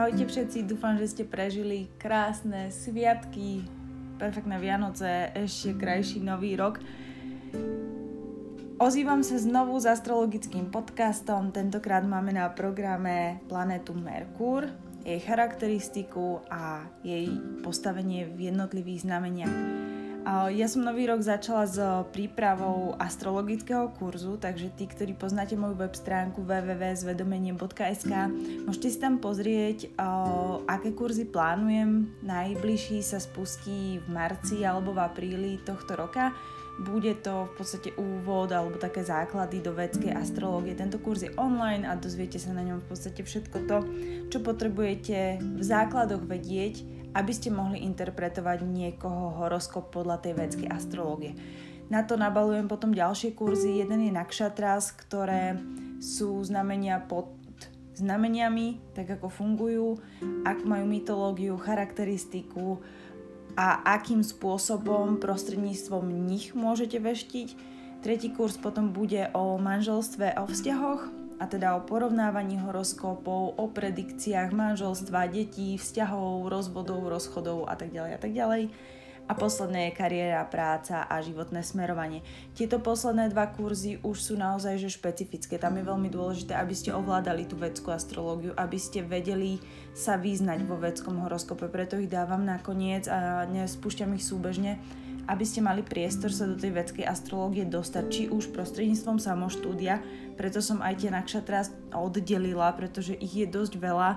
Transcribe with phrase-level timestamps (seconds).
[0.00, 3.68] Ahojte všetci, dúfam, že ste prežili krásne sviatky,
[4.16, 6.80] perfektné Vianoce, ešte krajší nový rok.
[8.80, 14.72] Ozývam sa znovu s astrologickým podcastom, tentokrát máme na programe planetu Merkúr,
[15.04, 17.28] jej charakteristiku a jej
[17.60, 19.52] postavenie v jednotlivých znameniach.
[20.28, 21.80] Ja som nový rok začala s
[22.12, 28.12] prípravou astrologického kurzu, takže tí, ktorí poznáte moju web stránku www.zvedomeniem.sk,
[28.68, 29.88] môžete si tam pozrieť,
[30.68, 32.12] aké kurzy plánujem.
[32.20, 36.36] Najbližší sa spustí v marci alebo v apríli tohto roka.
[36.80, 40.72] Bude to v podstate úvod alebo také základy do vedskej astrológie.
[40.72, 43.78] Tento kurz je online a dozviete sa na ňom v podstate všetko to,
[44.32, 51.34] čo potrebujete v základoch vedieť, aby ste mohli interpretovať niekoho horoskop podľa tej vedskej astrológie.
[51.90, 53.82] Na to nabalujem potom ďalšie kurzy.
[53.82, 55.58] Jeden je nakšatras, ktoré
[55.98, 57.34] sú znamenia pod
[57.98, 60.00] znameniami, tak ako fungujú,
[60.48, 62.80] ak majú mytológiu, charakteristiku
[63.58, 67.48] a akým spôsobom prostredníctvom nich môžete veštiť.
[68.00, 73.64] Tretí kurz potom bude o manželstve a o vzťahoch a teda o porovnávaní horoskópov, o
[73.72, 78.62] predikciách manželstva, detí, vzťahov, rozvodov, rozchodov a tak ďalej a tak ďalej.
[79.30, 82.26] A posledné je kariéra, práca a životné smerovanie.
[82.58, 85.54] Tieto posledné dva kurzy už sú naozaj že špecifické.
[85.54, 89.62] Tam je veľmi dôležité, aby ste ovládali tú vedskú astrológiu, aby ste vedeli
[89.94, 91.70] sa vyznať vo vedskom horoskope.
[91.70, 94.82] Preto ich dávam nakoniec a nespúšťam ich súbežne,
[95.26, 100.00] aby ste mali priestor sa do tej vedskej astrológie dostať, či už prostredníctvom samoštúdia,
[100.38, 104.10] preto som aj tie nakšatras oddelila, pretože ich je dosť veľa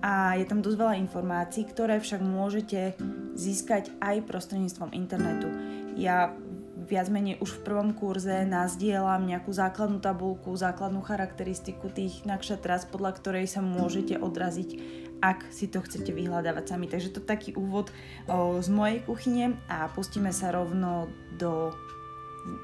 [0.00, 2.96] a je tam dosť veľa informácií, ktoré však môžete
[3.36, 5.52] získať aj prostredníctvom internetu.
[6.00, 6.32] Ja
[6.88, 13.20] viac menej už v prvom kurze nazdielam nejakú základnú tabulku, základnú charakteristiku tých nakšatras, podľa
[13.20, 14.70] ktorej sa môžete odraziť
[15.20, 16.88] ak si to chcete vyhľadávať sami.
[16.88, 17.92] Takže to taký úvod
[18.26, 21.72] o, z mojej kuchyne a pustíme sa rovno do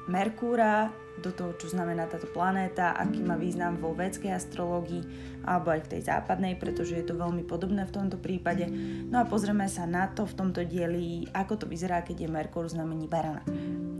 [0.09, 0.89] Merkúra,
[1.21, 5.01] do toho, čo znamená táto planéta, aký má význam vo védskej astrológii
[5.45, 8.69] alebo aj v tej západnej, pretože je to veľmi podobné v tomto prípade.
[9.09, 12.69] No a pozrieme sa na to v tomto dieli, ako to vyzerá, keď je Merkúr
[12.69, 13.45] znamení barana.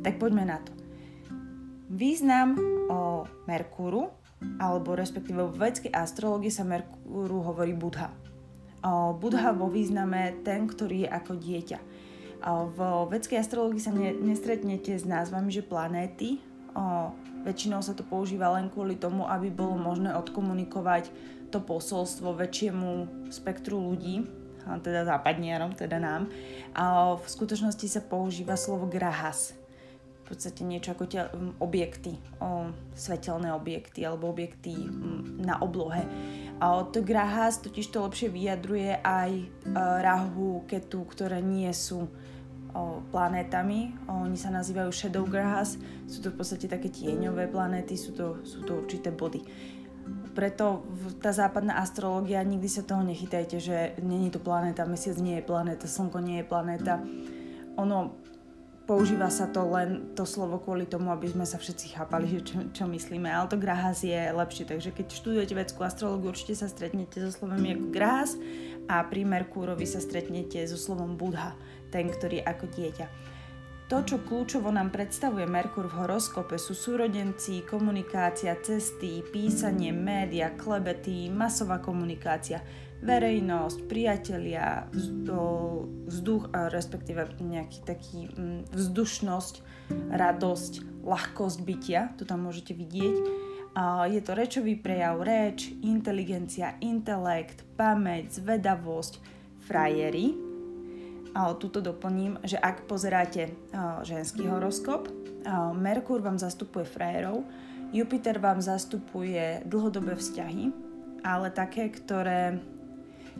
[0.02, 0.74] Tak poďme na to.
[1.88, 2.58] Význam
[2.92, 4.12] o Merkúru,
[4.62, 8.27] alebo respektíve v védskej astrológii sa Merkúru hovorí Budha.
[9.18, 11.80] Budha vo význame ten, ktorý je ako dieťa.
[12.48, 16.38] V vedskej astrológii sa ne, nestretnete s názvami, že planéty.
[17.42, 21.10] Väčšinou sa to používa len kvôli tomu, aby bolo možné odkomunikovať
[21.48, 24.28] to posolstvo väčšiemu spektru ľudí,
[24.84, 26.28] teda západnierom, teda nám.
[26.76, 29.56] A v skutočnosti sa používa slovo grahas,
[30.28, 31.24] v podstate niečo ako tie
[31.64, 32.20] objekty,
[33.00, 34.76] svetelné objekty alebo objekty
[35.40, 36.04] na oblohe.
[36.58, 39.46] To grahas totiž to lepšie vyjadruje aj e,
[39.78, 42.10] rahu, ketu, ktoré nie sú
[43.10, 43.96] planétami.
[44.06, 48.62] Oni sa nazývajú shadow grahas, sú to v podstate také tieňové planéty, sú to, sú
[48.64, 49.42] to určité body.
[50.38, 50.86] Preto
[51.18, 55.90] tá západná astrológia, nikdy sa toho nechytajte, že není to planéta, mesiac nie je planéta,
[55.90, 57.02] slnko nie je planéta.
[57.82, 58.22] Ono
[58.88, 62.56] používa sa to len to slovo kvôli tomu, aby sme sa všetci chápali, že čo,
[62.72, 67.20] čo myslíme, ale to grahas je lepšie, takže keď študujete vedskú astrológiu, určite sa stretnete
[67.20, 68.40] so slovom ako grahas
[68.88, 71.54] a pri Merkúrovi sa stretnete so slovom Budha,
[71.92, 73.08] ten, ktorý je ako dieťa.
[73.88, 81.28] To, čo kľúčovo nám predstavuje Merkur v horoskope, sú súrodenci, komunikácia, cesty, písanie, média, klebety,
[81.28, 82.64] masová komunikácia–
[83.02, 84.90] verejnosť, priatelia,
[86.08, 89.56] vzduch, respektíve nejaký taký mm, vzdušnosť,
[90.12, 90.74] radosť,
[91.06, 93.16] ľahkosť bytia, to tam môžete vidieť.
[94.10, 99.22] Je to rečový prejav, reč, inteligencia, intelekt, pamäť, zvedavosť,
[99.70, 100.34] frajery.
[101.38, 103.54] A tuto doplním, že ak pozeráte
[104.02, 105.14] ženský horoskop,
[105.78, 107.46] Merkur vám zastupuje frajerov,
[107.94, 110.74] Jupiter vám zastupuje dlhodobé vzťahy,
[111.22, 112.58] ale také, ktoré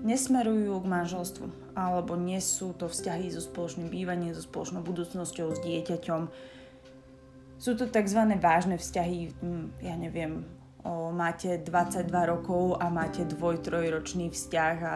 [0.04, 5.60] nesmerujú k manželstvu alebo nie sú to vzťahy so spoločným bývaním, so spoločnou budúcnosťou, s
[5.62, 6.22] dieťaťom.
[7.62, 8.22] Sú to tzv.
[8.42, 9.38] vážne vzťahy,
[9.86, 10.42] ja neviem,
[10.82, 14.94] o, máte 22 rokov a máte dvoj, trojročný vzťah a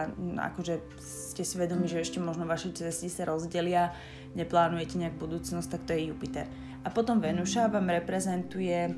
[0.50, 3.94] akože ste si vedomi, že ešte možno vaše cesty sa rozdelia,
[4.34, 6.50] neplánujete nejak budúcnosť, tak to je Jupiter.
[6.82, 8.90] A potom Venuša vám reprezentuje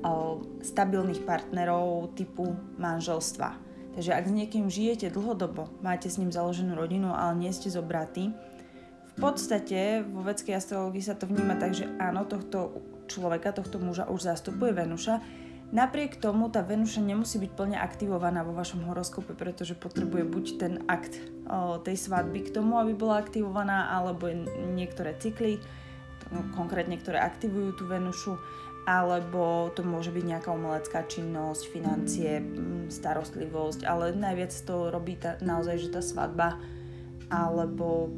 [0.00, 6.72] o, stabilných partnerov typu manželstva Takže ak s niekým žijete dlhodobo, máte s ním založenú
[6.72, 8.32] rodinu, ale nie ste zobratí,
[9.12, 12.80] v podstate vo vedskej astrológii sa to vníma tak, že áno, tohto
[13.12, 15.20] človeka, tohto muža už zastupuje Venuša,
[15.72, 20.84] Napriek tomu tá Venuša nemusí byť plne aktivovaná vo vašom horoskope, pretože potrebuje buď ten
[20.84, 21.16] akt
[21.48, 24.28] o, tej svadby k tomu, aby bola aktivovaná, alebo
[24.76, 25.56] niektoré cykly,
[26.28, 28.36] no, konkrétne ktoré aktivujú tú Venušu,
[28.82, 32.42] alebo to môže byť nejaká umelecká činnosť, financie,
[32.90, 36.58] starostlivosť, ale najviac to robí tá, naozaj, že tá svadba,
[37.30, 38.10] alebo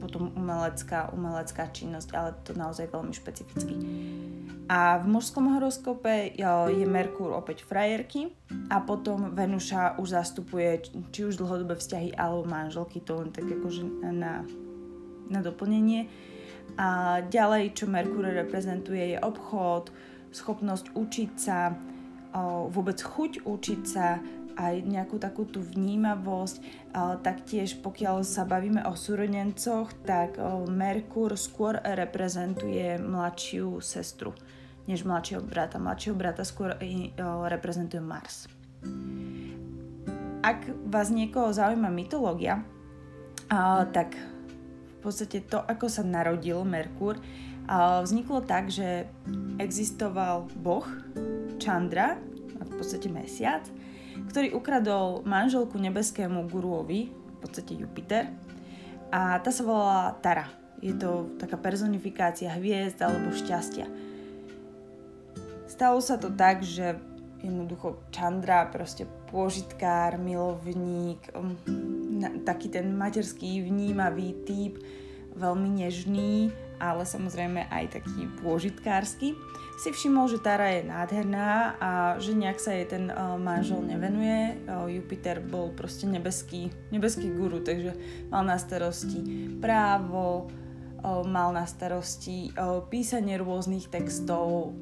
[0.00, 3.76] potom umelecká, umelecká činnosť, ale to naozaj veľmi špecificky.
[4.70, 8.30] A v mužskom horoskope je Merkúr opäť frajerky
[8.70, 13.82] a potom Venuša už zastupuje či už dlhodobé vzťahy alebo manželky, to len tak akože
[14.14, 14.46] na,
[15.26, 16.06] na doplnenie.
[16.80, 19.92] A ďalej, čo Merkúr reprezentuje, je obchod,
[20.32, 21.76] schopnosť učiť sa,
[22.72, 24.16] vôbec chuť učiť sa,
[24.56, 26.56] aj nejakú takú tú vnímavosť.
[27.20, 34.32] Taktiež pokiaľ sa bavíme o súrodencoch, tak Merkur skôr reprezentuje mladšiu sestru
[34.88, 35.76] než mladšieho brata.
[35.76, 36.76] Mladšieho brata skôr
[37.48, 38.48] reprezentuje Mars.
[40.40, 42.64] Ak vás niekoho zaujíma mytológia,
[43.92, 44.16] tak
[45.00, 47.16] v podstate to, ako sa narodil Merkur,
[48.04, 49.08] vzniklo tak, že
[49.56, 50.84] existoval boh
[51.56, 52.20] Chandra,
[52.60, 53.64] v podstate mesiac,
[54.28, 58.28] ktorý ukradol manželku nebeskému guruovi, v podstate Jupiter,
[59.08, 60.52] a tá sa volala Tara.
[60.84, 63.88] Je to taká personifikácia hviezd alebo šťastia.
[65.68, 67.00] Stalo sa to tak, že
[67.40, 71.56] jednoducho Chandra, proste pôžitkár, milovník, um,
[72.44, 74.80] taký ten materský vnímavý typ,
[75.36, 76.50] veľmi nežný,
[76.80, 79.36] ale samozrejme aj taký pôžitkársky.
[79.80, 81.90] Si všimol, že Tara je nádherná a
[82.20, 84.60] že nejak sa jej ten uh, manžel nevenuje.
[84.68, 87.96] Uh, Jupiter bol proste nebeský, nebeský guru, takže
[88.28, 89.24] mal na starosti
[89.60, 90.52] právo,
[91.00, 94.76] uh, mal na starosti uh, písanie rôznych textov,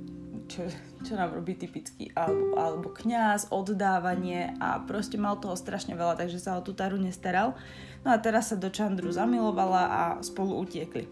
[0.48, 0.64] čo,
[1.04, 6.40] čo nám robí typicky, alebo, alebo kňaz, oddávanie a proste mal toho strašne veľa, takže
[6.40, 7.54] sa o tú Taru nestaral.
[8.02, 11.06] No a teraz sa do Čandru zamilovala a spolu utiekli.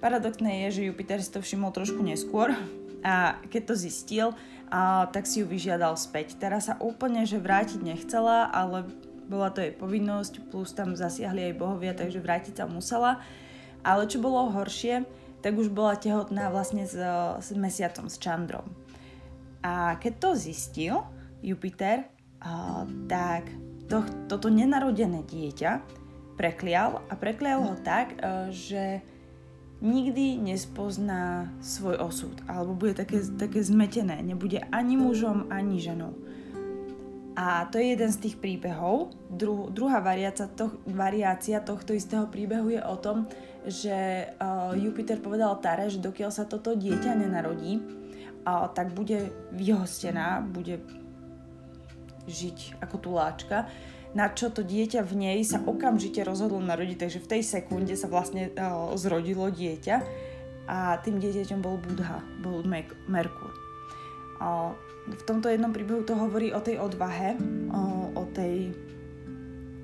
[0.00, 2.54] Paradoxné je, že Jupiter si to všimol trošku neskôr,
[3.00, 4.28] a keď to zistil,
[4.70, 6.36] a, tak si ju vyžiadal späť.
[6.38, 8.86] Teraz sa úplne, že vrátiť nechcela, ale
[9.26, 13.24] bola to jej povinnosť, plus tam zasiahli aj bohovia, takže vrátiť sa musela.
[13.80, 15.08] Ale čo bolo horšie,
[15.40, 16.96] tak už bola tehotná vlastne s,
[17.40, 18.68] s mesiacom, s Čandrom.
[19.60, 20.94] A keď to zistil
[21.40, 22.08] Jupiter,
[22.40, 23.48] a, tak
[23.88, 25.72] to, toto nenarodené dieťa
[26.36, 29.04] preklial a preklial ho tak, a, že
[29.80, 36.12] nikdy nespozná svoj osud, alebo bude také, také zmetené, nebude ani mužom, ani ženou.
[37.32, 39.16] A to je jeden z tých príbehov.
[39.32, 43.24] Dru, druhá variácia, to, variácia tohto istého príbehu je o tom,
[43.68, 47.80] že uh, Jupiter povedal Tare, že dokiaľ sa toto dieťa nenarodí,
[48.46, 50.80] uh, tak bude vyhostená, bude
[52.30, 53.68] žiť ako tuláčka
[54.10, 58.10] na čo to dieťa v nej sa okamžite rozhodlo narodiť, takže v tej sekunde sa
[58.10, 59.96] vlastne uh, zrodilo dieťa
[60.66, 62.62] a tým dieťaťom bol Budha, bol
[63.06, 63.54] Merkur.
[64.42, 64.74] Uh,
[65.06, 68.74] v tomto jednom príbehu to hovorí o tej odvahe, uh, o tej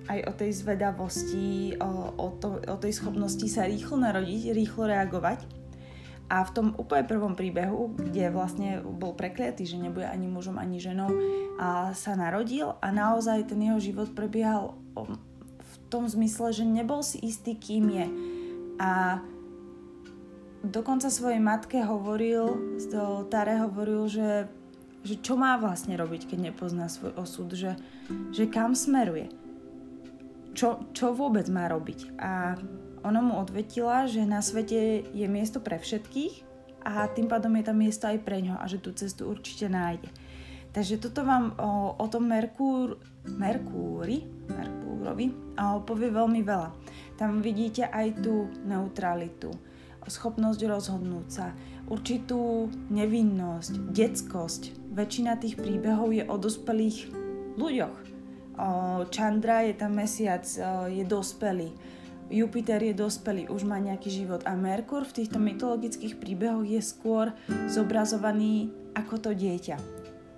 [0.07, 5.43] aj o tej zvedavosti, o, o, to, o tej schopnosti sa rýchlo narodiť, rýchlo reagovať
[6.27, 10.83] a v tom úplne prvom príbehu, kde vlastne bol prekliatý, že nebude ani mužom, ani
[10.83, 11.11] ženou,
[11.55, 14.75] a sa narodil a naozaj ten jeho život prebiehal
[15.63, 18.07] v tom zmysle, že nebol si istý, kým je.
[18.83, 19.23] A
[20.67, 22.59] dokonca svojej matke hovoril,
[23.31, 24.51] Tare hovoril, že,
[25.07, 27.79] že čo má vlastne robiť, keď nepozná svoj osud, že,
[28.35, 29.31] že kam smeruje.
[30.57, 32.17] Čo, čo vôbec má robiť.
[32.17, 32.57] A
[33.05, 36.43] ona mu odvetila, že na svete je miesto pre všetkých
[36.83, 40.09] a tým pádom je tam miesto aj pre ňo a že tú cestu určite nájde.
[40.73, 43.01] Takže toto vám o, o tom Merkúr,
[43.37, 46.71] Merkúri, Merkúrovi o, povie veľmi veľa.
[47.17, 49.53] Tam vidíte aj tú neutralitu,
[50.05, 51.57] schopnosť rozhodnúť sa,
[51.89, 54.93] určitú nevinnosť, detskosť.
[54.93, 57.11] Väčšina tých príbehov je o dospelých
[57.57, 58.06] ľuďoch.
[58.57, 61.73] O, Chandra je tam mesiac, o, je dospelý
[62.27, 67.31] Jupiter je dospelý, už má nejaký život a Merkur v týchto mytologických príbehoch je skôr
[67.71, 69.79] zobrazovaný ako to dieťa.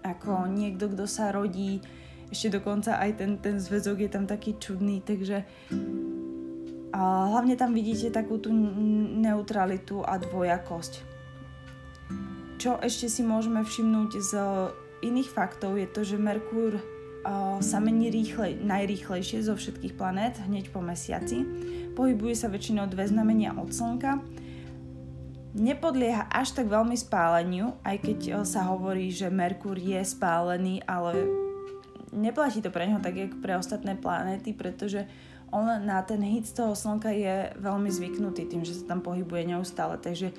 [0.05, 1.81] Ako niekto, kto sa rodí,
[2.29, 5.49] ešte dokonca aj ten, ten zväzok je tam taký čudný, takže
[6.93, 7.01] a
[7.33, 8.53] hlavne tam vidíte takú tú
[9.21, 10.93] neutralitu a dvojakosť.
[12.61, 14.33] Čo ešte si môžeme všimnúť z
[15.09, 16.81] iných faktov je to, že Merkúr
[17.59, 21.45] sa mení rýchle, najrýchlejšie zo všetkých planét hneď po mesiaci
[21.99, 24.23] pohybuje sa väčšinou dve znamenia od Slnka
[25.59, 31.27] nepodlieha až tak veľmi spáleniu, aj keď e, sa hovorí, že Merkur je spálený, ale
[32.15, 35.05] neplatí to pre neho tak, jak pre ostatné planéty, pretože
[35.49, 39.57] on na ten hit z toho slnka je veľmi zvyknutý tým, že sa tam pohybuje
[39.57, 39.97] neustále.
[39.97, 40.37] Takže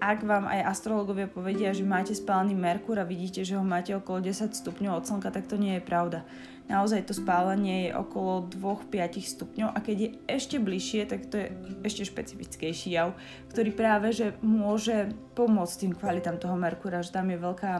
[0.00, 4.24] ak vám aj astrologovia povedia, že máte spálený Merkur a vidíte, že ho máte okolo
[4.24, 6.24] 10 stupňov od Slnka, tak to nie je pravda.
[6.72, 11.46] Naozaj to spálenie je okolo 2-5 stupňov a keď je ešte bližšie, tak to je
[11.84, 13.12] ešte špecifickejší jav,
[13.52, 17.72] ktorý práve že môže pomôcť tým kvalitám toho Merkura, že tam je veľká...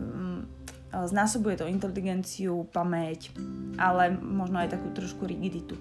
[0.00, 0.48] Um,
[0.94, 3.34] znásobuje to inteligenciu, pamäť,
[3.74, 5.74] ale možno aj takú trošku rigiditu.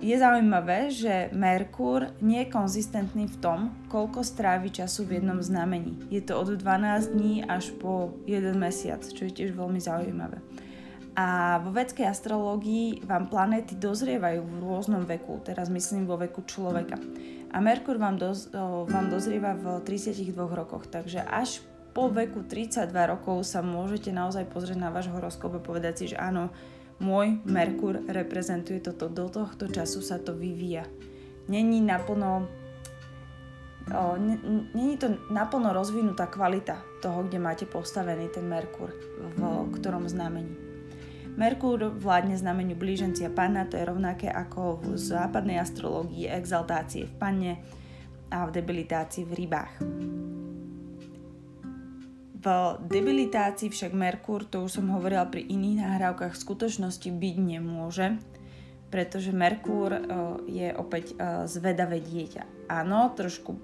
[0.00, 3.58] Je zaujímavé, že Merkur nie je konzistentný v tom,
[3.92, 6.08] koľko strávi času v jednom znamení.
[6.08, 10.40] Je to od 12 dní až po 1 mesiac, čo je tiež veľmi zaujímavé.
[11.12, 16.96] A vo vedskej astrológii vám planéty dozrievajú v rôznom veku, teraz myslím vo veku človeka.
[17.52, 18.48] A Merkur vám, doz,
[18.88, 21.60] vám dozrieva v 32 rokoch, takže až
[21.92, 26.16] po veku 32 rokov sa môžete naozaj pozrieť na váš horoskop a povedať si, že
[26.16, 26.48] áno,
[27.02, 30.86] môj Merkur reprezentuje toto, do tohto času sa to vyvíja.
[31.50, 32.62] Není naplno
[34.74, 38.94] není to naplno rozvinutá kvalita toho, kde máte postavený ten Merkur,
[39.34, 39.42] v
[39.74, 40.54] ktorom znamení.
[41.34, 47.52] Merkur vládne znameniu blížencia panna, to je rovnaké ako v západnej astrológii exaltácie v panne
[48.30, 49.72] a v debilitácii v rybách.
[52.42, 52.46] V
[52.90, 58.18] debilitácii však Merkur, to už som hovorila pri iných nahrávkach, v skutočnosti byť nemôže,
[58.90, 60.02] pretože Merkur e,
[60.50, 62.66] je opäť e, zvedavé dieťa.
[62.66, 63.54] Áno, trošku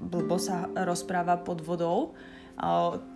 [0.00, 2.10] blbo sa rozpráva pod vodou e,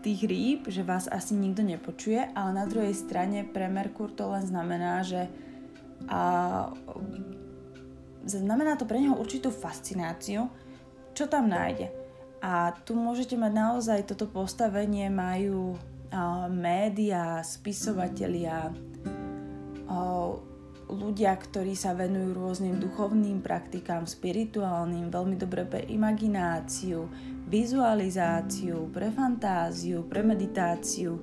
[0.05, 4.45] tých rýb, že vás asi nikto nepočuje, ale na druhej strane pre Merkur to len
[4.45, 5.33] znamená, že
[6.13, 6.77] a,
[8.29, 10.53] znamená to pre neho určitú fascináciu,
[11.17, 12.06] čo tam nájde
[12.47, 18.71] a tu môžete mať naozaj toto postavenie, majú uh, média, spisovatelia,
[19.91, 20.31] uh,
[20.87, 27.11] ľudia, ktorí sa venujú rôznym duchovným praktikám, spirituálnym, veľmi dobre pre imagináciu,
[27.51, 31.19] vizualizáciu, pre fantáziu, pre meditáciu,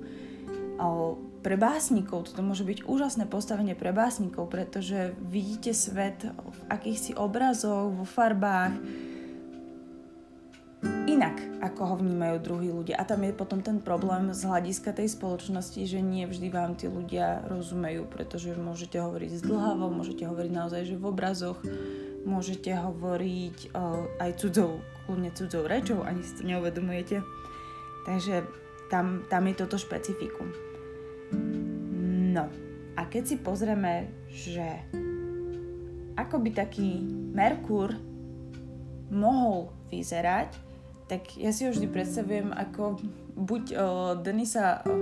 [1.40, 2.28] pre básnikov.
[2.28, 8.76] Toto môže byť úžasné postavenie pre básnikov, pretože vidíte svet v akýchsi obrazoch, vo farbách,
[11.04, 12.98] inak, ako ho vnímajú druhí ľudia.
[12.98, 16.88] A tam je potom ten problém z hľadiska tej spoločnosti, že nie vždy vám tí
[16.88, 21.58] ľudia rozumejú, pretože môžete hovoriť zdlhavo, môžete hovoriť naozaj, že v obrazoch,
[22.24, 27.20] môžete hovoriť uh, aj cudzou, kľudne cudzou rečou, ani si to neuvedomujete.
[28.04, 28.44] Takže
[28.88, 30.48] tam, tam je toto špecifikum.
[32.34, 32.50] No,
[32.98, 34.82] a keď si pozrieme, že
[36.18, 37.02] ako by taký
[37.34, 37.94] Merkur
[39.12, 40.63] mohol vyzerať,
[41.04, 42.96] tak ja si ho vždy predstavujem ako
[43.36, 43.78] buď o,
[44.24, 44.92] Denisa, o,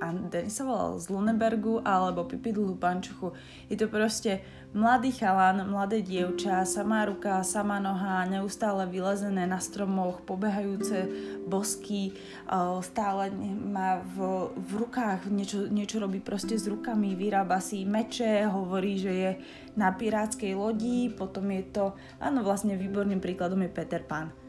[0.00, 3.36] a Denisa volal z Lunebergu alebo Pipi dlhú pančuchu.
[3.68, 4.40] Je to proste
[4.72, 11.12] mladý chalan, mladé dievča, samá ruka, samá noha, neustále vylezené na stromoch, pobehajúce
[11.44, 12.16] bosky,
[12.48, 13.28] o, stále
[13.60, 19.12] má v, v rukách, niečo, niečo robí proste s rukami, vyrába si meče, hovorí, že
[19.12, 19.30] je
[19.76, 21.84] na pirátskej lodi, potom je to,
[22.16, 24.39] áno, vlastne výborným príkladom je Peter Pan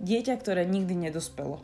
[0.00, 1.60] dieťa, ktoré nikdy nedospelo.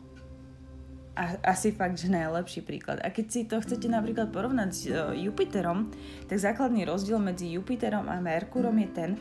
[1.17, 3.01] A, asi fakt, že najlepší príklad.
[3.01, 5.89] A keď si to chcete napríklad porovnať s uh, Jupiterom,
[6.29, 9.11] tak základný rozdiel medzi Jupiterom a Merkurom je ten,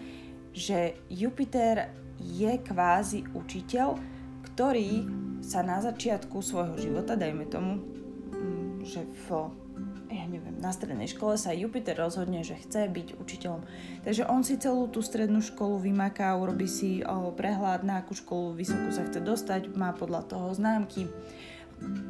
[0.52, 1.88] že Jupiter
[2.20, 3.96] je kvázi učiteľ,
[4.52, 5.08] ktorý
[5.40, 9.48] sa na začiatku svojho života, dajme tomu, mm, že v
[10.06, 13.62] ja neviem, na strednej škole sa Jupiter rozhodne, že chce byť učiteľom.
[14.06, 17.02] Takže on si celú tú strednú školu vymaká, urobí si
[17.34, 21.10] prehľad, na akú školu vysokú sa chce dostať, má podľa toho známky,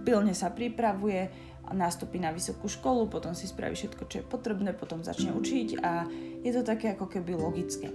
[0.05, 1.33] pilne sa pripravuje,
[1.75, 6.07] nastúpi na vysokú školu, potom si spraví všetko, čo je potrebné, potom začne učiť a
[6.47, 7.91] je to také ako keby logické.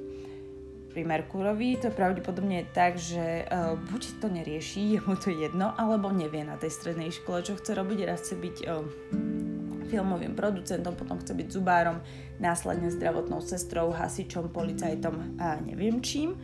[0.91, 6.11] Pri Merkurovi to pravdepodobne je tak, že uh, buď to nerieši, je to jedno, alebo
[6.11, 9.50] nevie na tej strednej škole, čo chce robiť, raz chce byť uh,
[9.91, 11.99] filmovým producentom, potom chce byť zubárom,
[12.39, 16.39] následne zdravotnou sestrou, hasičom, policajtom a neviem čím.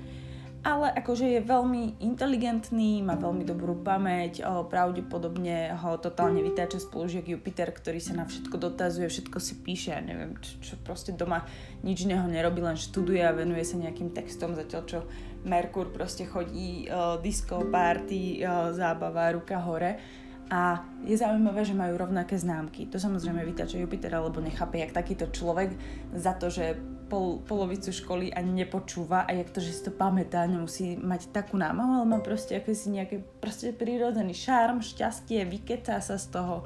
[0.68, 7.72] Ale akože je veľmi inteligentný, má veľmi dobrú pamäť, pravdepodobne ho totálne vytáča spolužiak Jupiter,
[7.72, 11.48] ktorý sa na všetko dotazuje, všetko si píše, a neviem, čo, čo proste doma
[11.88, 15.00] nič neho nerobí, len študuje a venuje sa nejakým textom, zatiaľ čo
[15.48, 22.00] Merkur proste chodí o, disco, party, o, zábava, ruka hore a je zaujímavé, že majú
[22.00, 22.88] rovnaké známky.
[22.88, 25.76] To samozrejme vytača Jupiter, alebo nechápe, jak takýto človek
[26.16, 26.80] za to, že
[27.12, 31.60] pol, polovicu školy ani nepočúva a jak to, že si to pamätá, nemusí mať takú
[31.60, 36.64] námahu, ale má proste si nejaký proste prírodzený šarm, šťastie, vykecá sa z toho.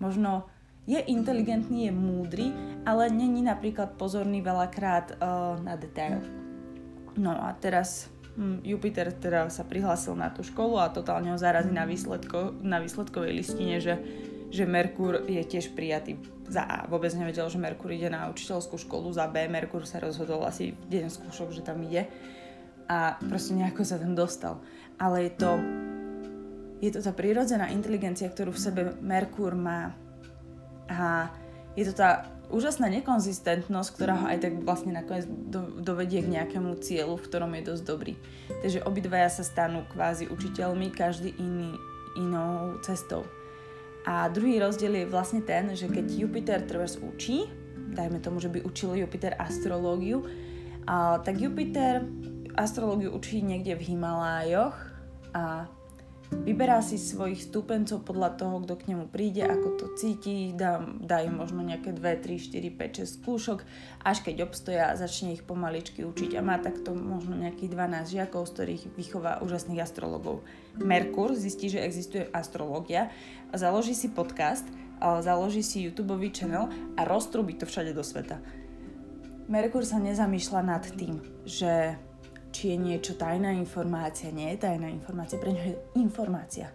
[0.00, 0.48] Možno
[0.84, 2.46] je inteligentný, je múdry,
[2.84, 6.20] ale není napríklad pozorný veľakrát uh, na detail.
[7.16, 8.12] No a teraz
[8.66, 13.30] Jupiter teda sa prihlásil na tú školu a totálne ho zarazí na, výsledko, na výsledkovej
[13.30, 13.94] listine, že,
[14.50, 16.18] že Merkur je tiež prijatý.
[16.50, 16.78] Za A.
[16.90, 19.46] Vôbec nevedel, že Merkur ide na učiteľskú školu, za B.
[19.46, 22.10] Merkur sa rozhodol asi v deň skúšok, že tam ide.
[22.90, 24.60] A proste nejako sa tam dostal.
[24.98, 25.50] Ale je to,
[26.84, 29.94] je to tá prírodzená inteligencia, ktorú v sebe Merkur má.
[30.90, 31.30] A
[31.78, 36.78] je to tá úžasná nekonzistentnosť, ktorá ho aj tak vlastne nakoniec do, dovedie k nejakému
[36.78, 38.14] cieľu, v ktorom je dosť dobrý.
[38.62, 41.74] Takže obidvaja sa stanú kvázi učiteľmi, každý iný
[42.14, 43.26] inou cestou.
[44.06, 47.50] A druhý rozdiel je vlastne ten, že keď Jupiter trebárs učí,
[47.90, 50.22] dajme tomu, že by učil Jupiter astrológiu,
[50.84, 52.04] a, tak Jupiter
[52.54, 54.76] astrológiu učí niekde v Himalájoch
[55.34, 55.66] a
[56.42, 61.22] Vyberá si svojich stúpencov podľa toho, kto k nemu príde, ako to cíti, dá, dá
[61.22, 63.58] im možno nejaké 2, 3, 4, 5, 6 skúšok,
[64.02, 68.52] až keď obstoja, začne ich pomaličky učiť a má takto možno nejakých 12 žiakov, z
[68.58, 70.42] ktorých vychová úžasných astrologov.
[70.76, 73.14] Merkur zistí, že existuje astrológia,
[73.54, 74.66] založí si podcast,
[75.00, 78.42] založí si YouTube channel a roztrubí to všade do sveta.
[79.44, 82.00] Merkur sa nezamýšľa nad tým, že
[82.54, 84.30] či je niečo tajná informácia.
[84.30, 86.70] Nie je tajná informácia, pre ňo je informácia.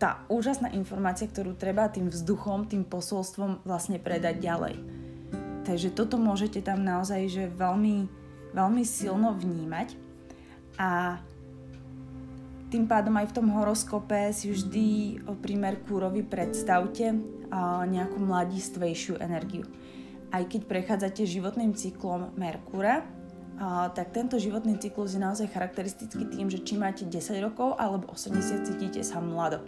[0.00, 4.76] Tá úžasná informácia, ktorú treba tým vzduchom, tým posolstvom vlastne predať ďalej.
[5.68, 8.08] Takže toto môžete tam naozaj že veľmi,
[8.56, 9.96] veľmi silno vnímať
[10.80, 11.20] a
[12.68, 14.86] tým pádom aj v tom horoskope si vždy
[15.38, 17.14] pri Merkúrovi predstavte
[17.86, 19.62] nejakú mladistvejšiu energiu.
[20.34, 23.06] Aj keď prechádzate životným cyklom Merkúra,
[23.94, 28.66] tak tento životný cyklus je naozaj charakteristický tým, že či máte 10 rokov alebo 80,
[28.66, 29.62] cítite sa mlado.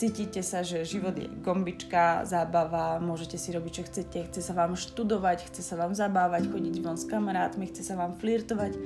[0.00, 4.72] Cítite sa, že život je gombička, zábava, môžete si robiť, čo chcete, chce sa vám
[4.72, 8.80] študovať, chce sa vám zabávať, chodiť von s kamarátmi, chce sa vám flirtovať.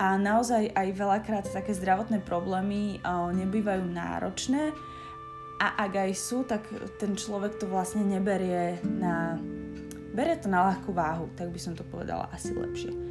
[0.00, 3.04] A naozaj aj veľakrát také zdravotné problémy
[3.36, 4.72] nebývajú náročné
[5.60, 6.68] a ak aj sú, tak
[7.00, 9.36] ten človek to vlastne neberie na...
[10.16, 13.05] Berie to na ľahkú váhu, tak by som to povedala asi lepšie.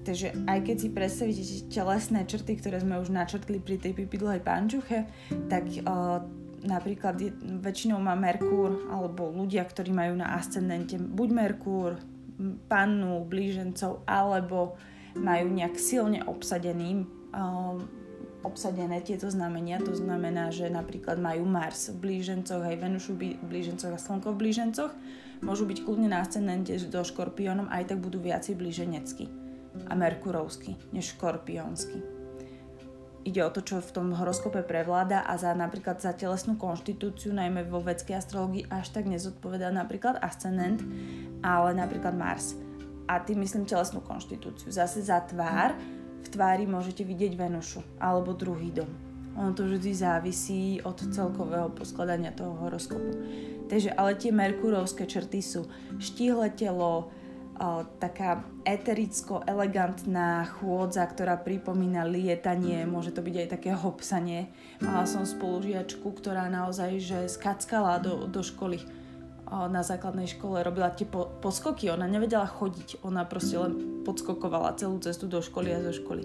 [0.00, 5.04] Takže aj keď si predstavíte telesné črty, ktoré sme už načrtli pri tej pipidlej pančuche,
[5.52, 6.24] tak uh,
[6.64, 12.00] napríklad je, väčšinou má Merkúr alebo ľudia, ktorí majú na ascendente buď Merkúr,
[12.72, 14.80] pannu, blížencov, alebo
[15.20, 17.04] majú nejak silne obsadený
[17.36, 17.76] uh,
[18.40, 19.84] obsadené tieto znamenia.
[19.84, 24.48] To znamená, že napríklad majú Mars v blížencoch, aj Venušu v blížencoch a Slnko v
[24.48, 24.92] blížencoch.
[25.44, 29.39] Môžu byť kľudne na ascendente do škorpiónom, aj tak budú viacej blíženecky
[29.88, 32.20] a merkurovský než škorpiónsky.
[33.20, 37.68] Ide o to, čo v tom horoskope prevláda a za napríklad za telesnú konštitúciu, najmä
[37.68, 40.80] vo vedskej astrologii, až tak nezodpovedá napríklad ascendent,
[41.44, 42.56] ale napríklad Mars.
[43.04, 44.72] A tým myslím telesnú konštitúciu.
[44.72, 45.76] Zase za tvár,
[46.24, 48.88] v tvári môžete vidieť Venušu alebo druhý dom.
[49.36, 53.20] Ono to vždy závisí od celkového poskladania toho horoskopu.
[53.68, 55.68] Takže ale tie merkurovské črty sú
[56.00, 57.12] štíhle telo,
[58.00, 64.48] taká etericko-elegantná chôdza, ktorá pripomína lietanie, môže to byť aj také hopsanie.
[64.80, 68.80] Mala som spolužiačku, ktorá naozaj že skackala do, do školy.
[69.50, 75.02] Na základnej škole, robila tie po, poskoky, ona nevedela chodiť, ona proste len podskokovala celú
[75.02, 76.24] cestu do školy a zo školy.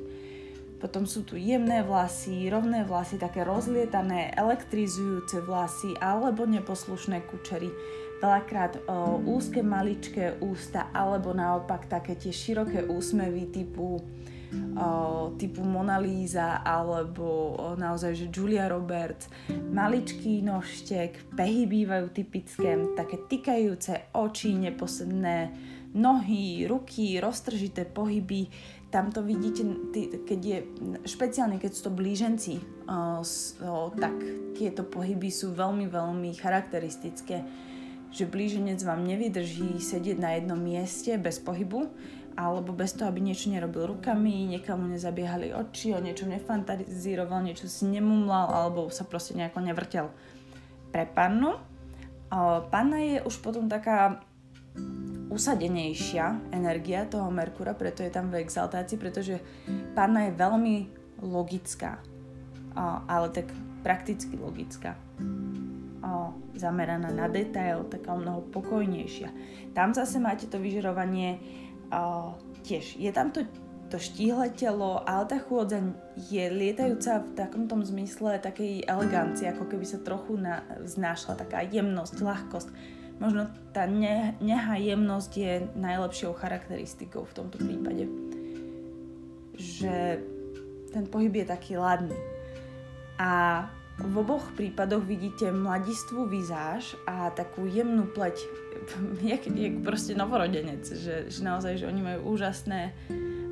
[0.77, 7.73] Potom sú tu jemné vlasy, rovné vlasy, také rozlietané, elektrizujúce vlasy alebo neposlušné kučery
[8.21, 15.99] veľakrát o, úzke maličké ústa alebo naopak také tie široké úsmevy typu o, typu Mona
[15.99, 25.51] Lisa alebo naozaj, že Julia Roberts, maličký nožtek, pehy bývajú typické, také tykajúce oči, neposledné
[25.95, 28.51] nohy, ruky, roztržité pohyby.
[28.91, 29.63] Tam to vidíte,
[30.23, 30.57] keď je,
[31.07, 32.59] špeciálne keď sú to blíženci,
[33.99, 34.15] tak
[34.55, 37.43] tieto pohyby sú veľmi, veľmi charakteristické
[38.15, 41.91] že blíženec vám nevydrží sedieť na jednom mieste bez pohybu,
[42.39, 47.67] alebo bez toho, aby niečo nerobil rukami, niekam mu nezabiehali oči, o niečo nefantazíroval, niečo
[47.67, 50.07] si nemumlal, alebo sa proste nejako nevrtel.
[50.91, 51.59] Pre pannu,
[52.71, 54.23] panna je už potom taká
[55.31, 59.43] usadenejšia energia toho Merkura, preto je tam v exaltácii, pretože
[59.95, 60.75] panna je veľmi
[61.23, 61.99] logická,
[63.07, 63.47] ale tak
[63.83, 64.99] prakticky logická
[66.15, 69.29] o, zameraná na detail, taká o mnoho pokojnejšia.
[69.75, 71.43] Tam zase máte to vyžarovanie
[71.91, 72.31] uh,
[72.65, 73.45] tiež je tam to,
[73.93, 79.69] to štíhle telo, ale tá chôdza je lietajúca v takom tom zmysle takej elegancie, ako
[79.69, 82.69] keby sa trochu na, znášla taká jemnosť, ľahkosť.
[83.21, 88.11] Možno tá ne, neha jemnosť je najlepšou charakteristikou v tomto prípade.
[89.55, 90.19] Že
[90.91, 92.17] ten pohyb je taký ladný.
[93.15, 93.63] A
[93.95, 98.35] v oboch prípadoch vidíte mladistvú vizáž a takú jemnú pleť,
[99.31, 102.91] jak, jak proste novorodenec, že, že naozaj, že oni majú úžasné,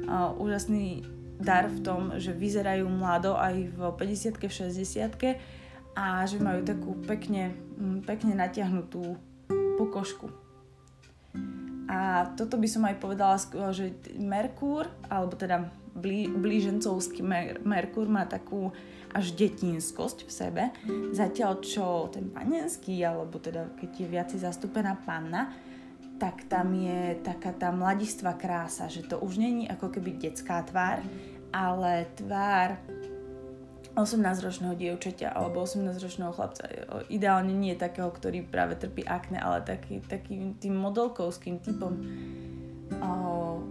[0.08, 1.08] uh, úžasný
[1.40, 6.92] dar v tom, že vyzerajú mlado aj v 50 v 60 a že majú takú
[7.06, 7.54] pekne,
[8.04, 9.16] pekne natiahnutú
[9.80, 10.32] pokožku.
[11.88, 13.36] A toto by som aj povedala,
[13.76, 18.74] že Merkúr, alebo teda blí, blížencovský mer, Merkúr má takú
[19.14, 20.64] až detinskosť v sebe,
[21.14, 25.54] zatiaľ čo ten panenský, alebo teda keď je viacej zastúpená panna,
[26.18, 31.02] tak tam je taká tá mladistvá krása, že to už není ako keby detská tvár,
[31.54, 32.82] ale tvár
[33.94, 36.66] 18-ročného dievčaťa alebo 18-ročného chlapca.
[37.14, 41.94] Ideálne nie takého, ktorý práve trpí akne, ale taký, takým tým modelkovským typom.
[42.98, 43.62] O,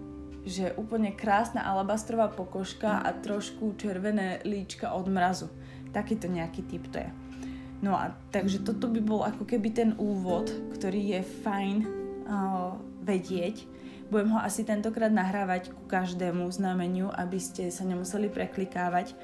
[0.42, 5.46] že úplne krásna alabastrová pokožka a trošku červené líčka od mrazu.
[5.94, 7.10] Takýto nejaký typ to je.
[7.82, 13.66] No a takže toto by bol ako keby ten úvod, ktorý je fajn uh, vedieť.
[14.06, 19.18] Budem ho asi tentokrát nahrávať ku každému znameniu, aby ste sa nemuseli preklikávať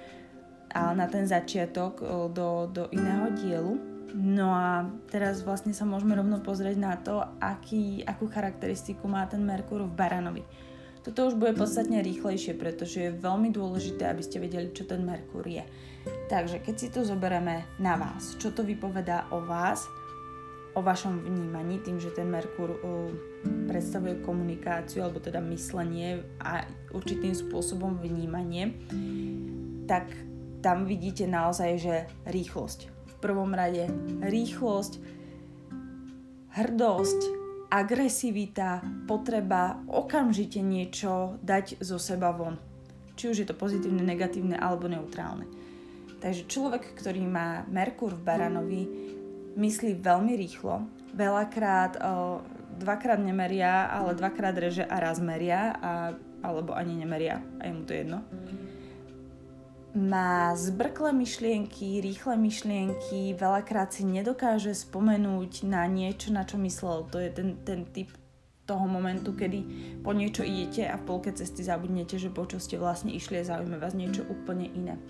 [0.74, 3.74] a na ten začiatok uh, do, do iného dielu.
[4.14, 9.44] No a teraz vlastne sa môžeme rovno pozrieť na to, aký, akú charakteristiku má ten
[9.44, 10.42] Merkur v Baranovi.
[11.02, 15.46] Toto už bude podstatne rýchlejšie, pretože je veľmi dôležité, aby ste vedeli, čo ten Merkur
[15.46, 15.62] je.
[16.28, 19.86] Takže keď si to zoberieme na vás, čo to vypovedá o vás,
[20.76, 23.10] o vašom vnímaní, tým, že ten Merkur uh,
[23.66, 26.62] predstavuje komunikáciu, alebo teda myslenie a
[26.94, 28.78] určitým spôsobom vnímanie,
[29.90, 30.06] tak
[30.62, 31.94] tam vidíte naozaj, že
[32.26, 32.80] rýchlosť.
[32.88, 33.90] V prvom rade
[34.22, 34.92] rýchlosť,
[36.54, 37.37] hrdosť,
[37.68, 42.56] agresivita, potreba okamžite niečo dať zo seba von.
[43.14, 45.44] Či už je to pozitívne, negatívne alebo neutrálne.
[46.18, 48.82] Takže človek, ktorý má Merkur v Baranovi,
[49.54, 50.82] myslí veľmi rýchlo,
[51.14, 52.42] veľakrát, o,
[52.78, 55.92] dvakrát nemeria, ale dvakrát reže a raz meria, a,
[56.42, 58.22] alebo ani nemeria, a mu to jedno.
[58.34, 58.57] Mm
[59.96, 67.08] má zbrklé myšlienky, rýchle myšlienky, veľakrát si nedokáže spomenúť na niečo, na čo myslel.
[67.08, 68.12] To je ten, ten typ
[68.68, 69.64] toho momentu, kedy
[70.04, 73.48] po niečo idete a v polke cesty zabudnete, že po čo ste vlastne išli a
[73.48, 75.00] zaujíma vás niečo úplne iné.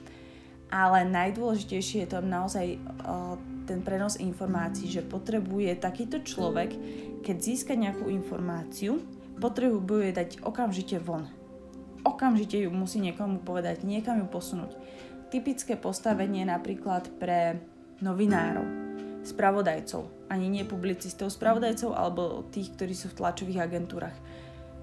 [0.71, 3.35] Ale najdôležitejšie je to naozaj uh,
[3.67, 6.71] ten prenos informácií, že potrebuje takýto človek,
[7.27, 9.03] keď získa nejakú informáciu,
[9.43, 11.38] potrebuje dať okamžite von
[12.05, 14.75] okamžite ju musí niekomu povedať, niekam ju posunúť.
[15.29, 17.61] Typické postavenie napríklad pre
[18.01, 18.65] novinárov,
[19.27, 24.17] spravodajcov, ani nie publicistov, spravodajcov alebo tých, ktorí sú v tlačových agentúrach.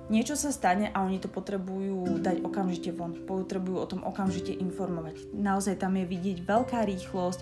[0.05, 5.33] Niečo sa stane a oni to potrebujú dať okamžite von, potrebujú o tom okamžite informovať.
[5.33, 7.41] Naozaj tam je vidieť veľká rýchlosť,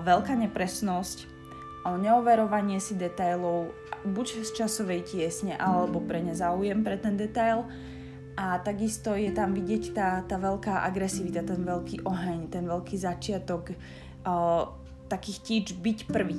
[0.00, 1.28] veľká nepresnosť,
[1.84, 3.76] neoverovanie si detailov,
[4.08, 7.68] buď z časovej tiesne alebo pre nezáujem pre ten detail,
[8.36, 13.72] a takisto je tam vidieť tá, tá veľká agresivita, ten veľký oheň, ten veľký začiatok,
[13.72, 14.68] uh,
[15.08, 16.36] taký chtíč byť prvý.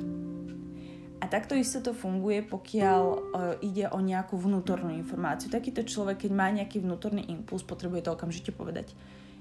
[1.18, 3.18] A takto isto to funguje, pokiaľ uh,
[3.58, 5.50] ide o nejakú vnútornú informáciu.
[5.50, 8.94] Takýto človek, keď má nejaký vnútorný impuls, potrebuje to okamžite povedať.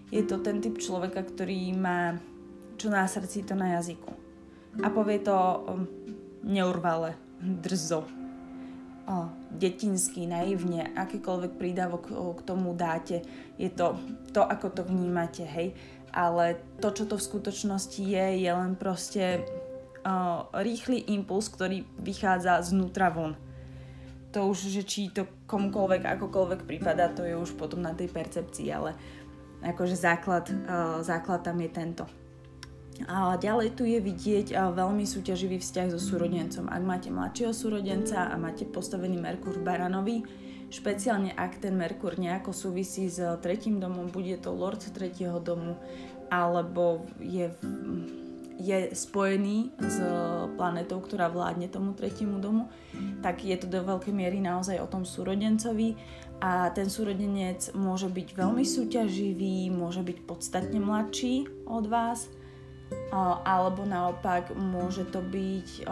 [0.10, 2.18] Je to ten typ človeka, ktorý má
[2.78, 4.14] čo na srdci, to na jazyku.
[4.86, 5.86] A povie to um,
[6.46, 8.06] neurvale, drzo,
[9.08, 13.24] o, detinský, naivne, akýkoľvek prídavok k tomu dáte,
[13.56, 13.96] je to
[14.36, 15.72] to, ako to vnímate, hej.
[16.12, 19.42] Ale to, čo to v skutočnosti je, je len proste
[20.04, 23.40] o, rýchly impuls, ktorý vychádza znútra von.
[24.36, 28.68] To už, že či to komukoľvek, akokoľvek prípada, to je už potom na tej percepcii,
[28.76, 28.92] ale
[29.64, 32.06] akože základ, o, základ tam je tento.
[33.06, 36.66] A ďalej tu je vidieť veľmi súťaživý vzťah so súrodencom.
[36.66, 40.18] Ak máte mladšieho súrodenca a máte postavený Merkur v Baranovi,
[40.74, 45.78] špeciálne ak ten Merkur nejako súvisí s tretím domom, bude to Lord tretieho domu,
[46.28, 47.54] alebo je,
[48.60, 49.98] je spojený s
[50.60, 52.68] planetou, ktorá vládne tomu tretiemu domu,
[53.22, 55.96] tak je to do veľkej miery naozaj o tom súrodencovi
[56.44, 62.28] a ten súrodenec môže byť veľmi súťaživý, môže byť podstatne mladší od vás,
[63.12, 65.88] alebo naopak môže to byť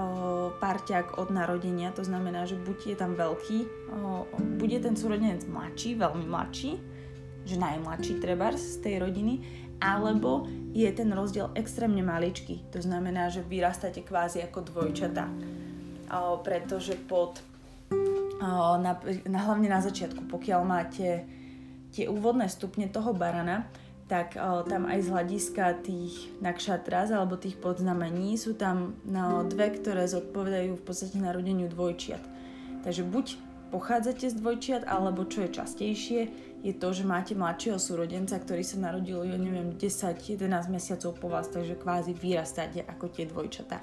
[0.59, 3.57] parťák od narodenia, to znamená, že buď je tam veľký,
[4.59, 6.71] bude ten súrodenec mladší, veľmi mladší,
[7.45, 9.43] že najmladší treba z tej rodiny,
[9.79, 12.71] alebo je ten rozdiel extrémne maličký.
[12.71, 15.27] To znamená, že vyrastáte kvázi ako dvojčata.
[16.43, 17.43] Pretože pod,
[18.41, 18.95] na,
[19.27, 21.27] hlavne na začiatku, pokiaľ máte
[21.91, 23.67] tie úvodné stupne toho barana,
[24.05, 29.73] tak o, tam aj z hľadiska tých nakšatras alebo tých podznamení sú tam no, dve,
[29.73, 32.21] ktoré zodpovedajú v podstate narodeniu dvojčiat.
[32.85, 33.25] Takže buď
[33.73, 36.21] pochádzate z dvojčiat, alebo čo je častejšie,
[36.61, 40.37] je to, že máte mladšieho súrodenca, ktorý sa narodil, ja neviem, 10-11
[40.69, 43.81] mesiacov po vás, takže kvázi vyrastáte ako tie dvojčatá.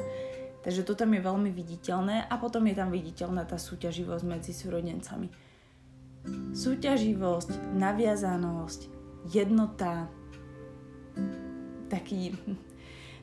[0.62, 5.26] Takže to tam je veľmi viditeľné a potom je tam viditeľná tá súťaživosť medzi súrodencami.
[6.54, 10.08] Súťaživosť, naviazanosť, jednota,
[11.92, 12.34] taký,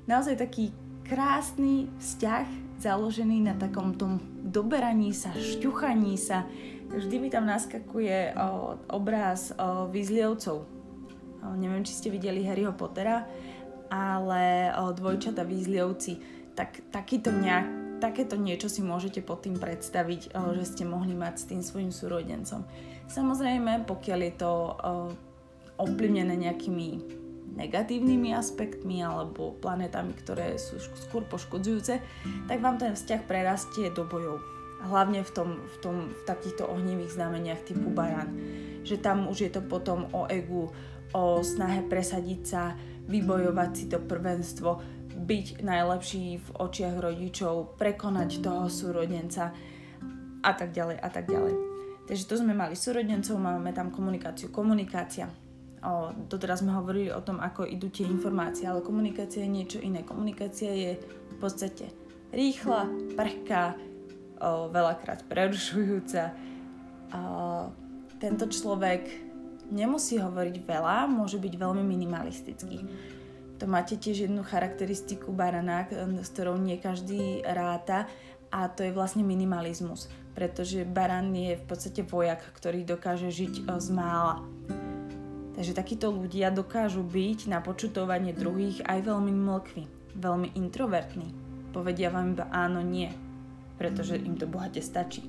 [0.09, 0.71] naozaj taký
[1.03, 2.47] krásny vzťah
[2.79, 6.47] založený na takom tom doberaní sa, šťuchaní sa.
[6.89, 10.57] Vždy mi tam naskakuje o, obraz o, výzlievcov.
[10.63, 13.29] O, neviem, či ste videli Harryho Pottera,
[13.93, 17.67] ale o, dvojčata výzlievci tak takýto nejak,
[18.03, 21.91] takéto niečo si môžete pod tým predstaviť, eh, že ste mohli mať s tým svojim
[21.95, 22.67] súrodencom.
[23.07, 24.75] Samozrejme, pokiaľ je to eh,
[25.79, 27.17] ovplyvnené nejakými
[27.59, 31.99] negatívnymi aspektmi alebo planetami, ktoré sú skôr poškodzujúce,
[32.47, 34.39] tak vám ten vzťah prerastie do bojov.
[34.79, 38.31] Hlavne v, tom, v, tom, v takýchto ohnivých znameniach typu baran.
[38.87, 40.71] Že tam už je to potom o egu,
[41.11, 42.79] o snahe presadiť sa,
[43.11, 44.79] vybojovať si to prvenstvo,
[45.19, 49.51] byť najlepší v očiach rodičov, prekonať toho súrodenca
[50.39, 51.53] a tak ďalej a tak ďalej.
[52.07, 54.49] Takže to sme mali súrodencov, máme tam komunikáciu.
[54.49, 55.27] Komunikácia.
[55.79, 60.03] O, doteraz sme hovorili o tom, ako idú tie informácie, ale komunikácia je niečo iné.
[60.03, 61.87] Komunikácia je v podstate
[62.35, 63.79] rýchla, prhká,
[64.43, 66.35] o, veľakrát prerušujúca.
[67.15, 67.71] O,
[68.19, 69.07] tento človek
[69.71, 72.83] nemusí hovoriť veľa, môže byť veľmi minimalistický
[73.59, 75.83] to máte tiež jednu charakteristiku barana,
[76.23, 78.07] s ktorou nie každý ráta
[78.49, 83.87] a to je vlastne minimalizmus, pretože baran je v podstate vojak, ktorý dokáže žiť z
[83.91, 84.41] mála.
[85.59, 89.83] Takže takíto ľudia dokážu byť na počutovanie druhých aj veľmi mlkví,
[90.15, 91.27] veľmi introvertní.
[91.75, 93.11] Povedia vám iba áno, nie,
[93.75, 95.27] pretože im to bohate stačí.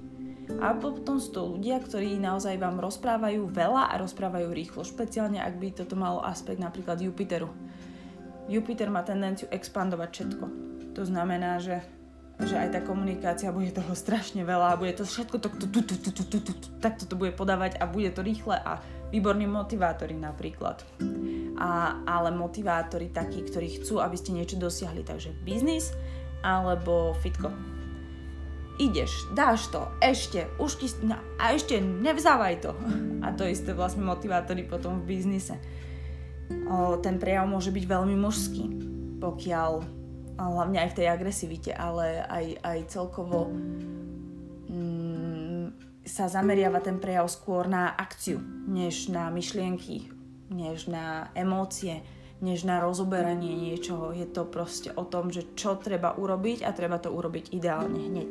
[0.63, 5.59] A potom sú to ľudia, ktorí naozaj vám rozprávajú veľa a rozprávajú rýchlo, špeciálne ak
[5.59, 7.51] by toto malo aspekt napríklad Jupiteru
[8.51, 10.45] Jupiter má tendenciu expandovať všetko.
[10.99, 11.87] To znamená, že,
[12.45, 15.95] že aj tá komunikácia bude toho strašne veľa a bude to všetko takto, tu, tu,
[15.97, 18.81] tu, tu, tu, tu, takto to bude podávať a bude to rýchle a
[19.13, 20.81] výborní motivátori napríklad.
[21.61, 25.05] A, ale motivátori takí, ktorí chcú, aby ste niečo dosiahli.
[25.05, 25.93] Takže biznis
[26.41, 27.53] alebo fitko.
[28.81, 32.73] Ideš, dáš to, ešte, už ti, no, a ešte nevzávaj to.
[33.21, 35.61] A to isté vlastne motivátori potom v biznise
[37.03, 38.65] ten prejav môže byť veľmi mužský,
[39.23, 40.00] pokiaľ
[40.49, 43.53] hlavne aj v tej agresivite, ale aj, aj celkovo
[44.73, 50.09] mm, sa zameriava ten prejav skôr na akciu, než na myšlienky,
[50.49, 52.01] než na emócie,
[52.41, 54.17] než na rozoberanie niečoho.
[54.17, 58.31] Je to proste o tom, že čo treba urobiť a treba to urobiť ideálne hneď.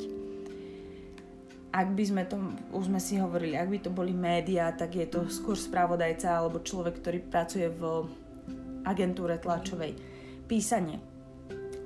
[1.69, 2.41] Ak by sme to,
[2.73, 6.65] už sme si hovorili, ak by to boli médiá, tak je to skôr spravodajca alebo
[6.65, 8.09] človek, ktorý pracuje v
[8.89, 9.93] agentúre tlačovej.
[10.49, 11.08] Písanie.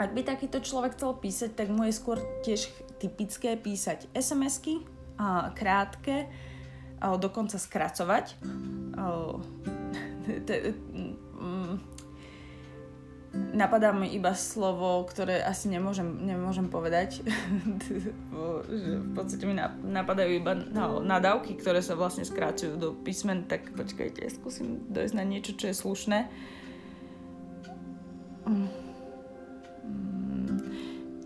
[0.01, 4.81] Ak by takýto človek chcel písať, tak mu je skôr tiež typické písať SMS-ky,
[5.53, 6.27] krátke,
[6.99, 8.25] dokonca skracovať.
[11.43, 11.81] Mm,
[13.57, 17.25] napadá mi iba slovo, ktoré asi nemôžem, nemôžem povedať.
[19.01, 20.53] v podstate mi napadajú iba
[21.01, 25.75] nadávky, ktoré sa vlastne skrácujú do písmen, tak počkajte, skúsim dojsť na niečo, čo je
[25.75, 26.19] slušné.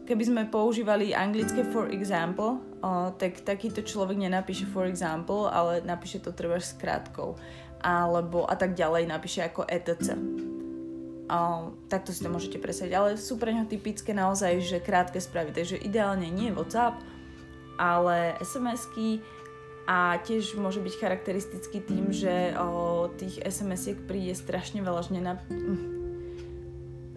[0.07, 6.23] Keby sme používali anglické for example, o, tak takýto človek nenapíše for example, ale napíše
[6.23, 7.35] to treba s krátkou.
[7.83, 10.15] Alebo a tak ďalej napíše ako etc.
[11.27, 15.51] O, takto si to môžete presať, ale sú pre ňo typické naozaj, že krátke správy.
[15.51, 17.03] Takže ideálne nie WhatsApp,
[17.75, 19.19] ale SMS-ky
[19.91, 25.43] a tiež môže byť charakteristický tým, že o, tých SMS-iek príde strašne veľa, že nenap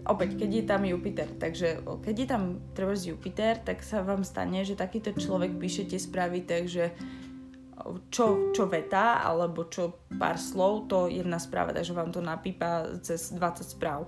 [0.05, 4.65] opäť, keď je tam Jupiter, takže keď je tam treba Jupiter, tak sa vám stane,
[4.65, 6.93] že takýto človek píše tie správy, takže
[8.13, 13.33] čo, čo veta alebo čo pár slov, to jedna správa, takže vám to napípa cez
[13.33, 14.05] 20 správ.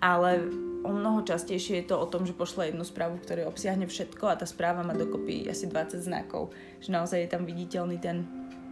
[0.00, 0.48] ale
[0.80, 4.38] o mnoho častejšie je to o tom, že pošle jednu správu, ktorá obsiahne všetko a
[4.40, 8.24] tá správa má dokopy asi 20 znakov, že naozaj je tam viditeľný ten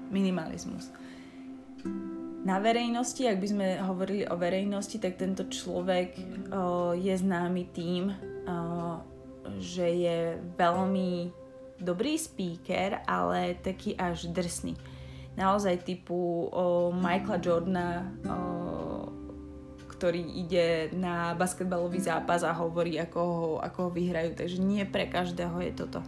[0.09, 0.89] minimalizmus.
[2.39, 6.15] Na verejnosti, ak by sme hovorili o verejnosti, tak tento človek
[6.55, 8.15] o, je známy tým, o,
[9.59, 10.19] že je
[10.55, 11.35] veľmi
[11.83, 14.79] dobrý speaker, ale taký až drsný.
[15.35, 17.91] Naozaj typu o, Michaela Jordana,
[18.23, 18.37] o,
[19.99, 24.39] ktorý ide na basketbalový zápas a hovorí, ako ho, ako ho vyhrajú.
[24.39, 26.01] Takže nie pre každého je toto.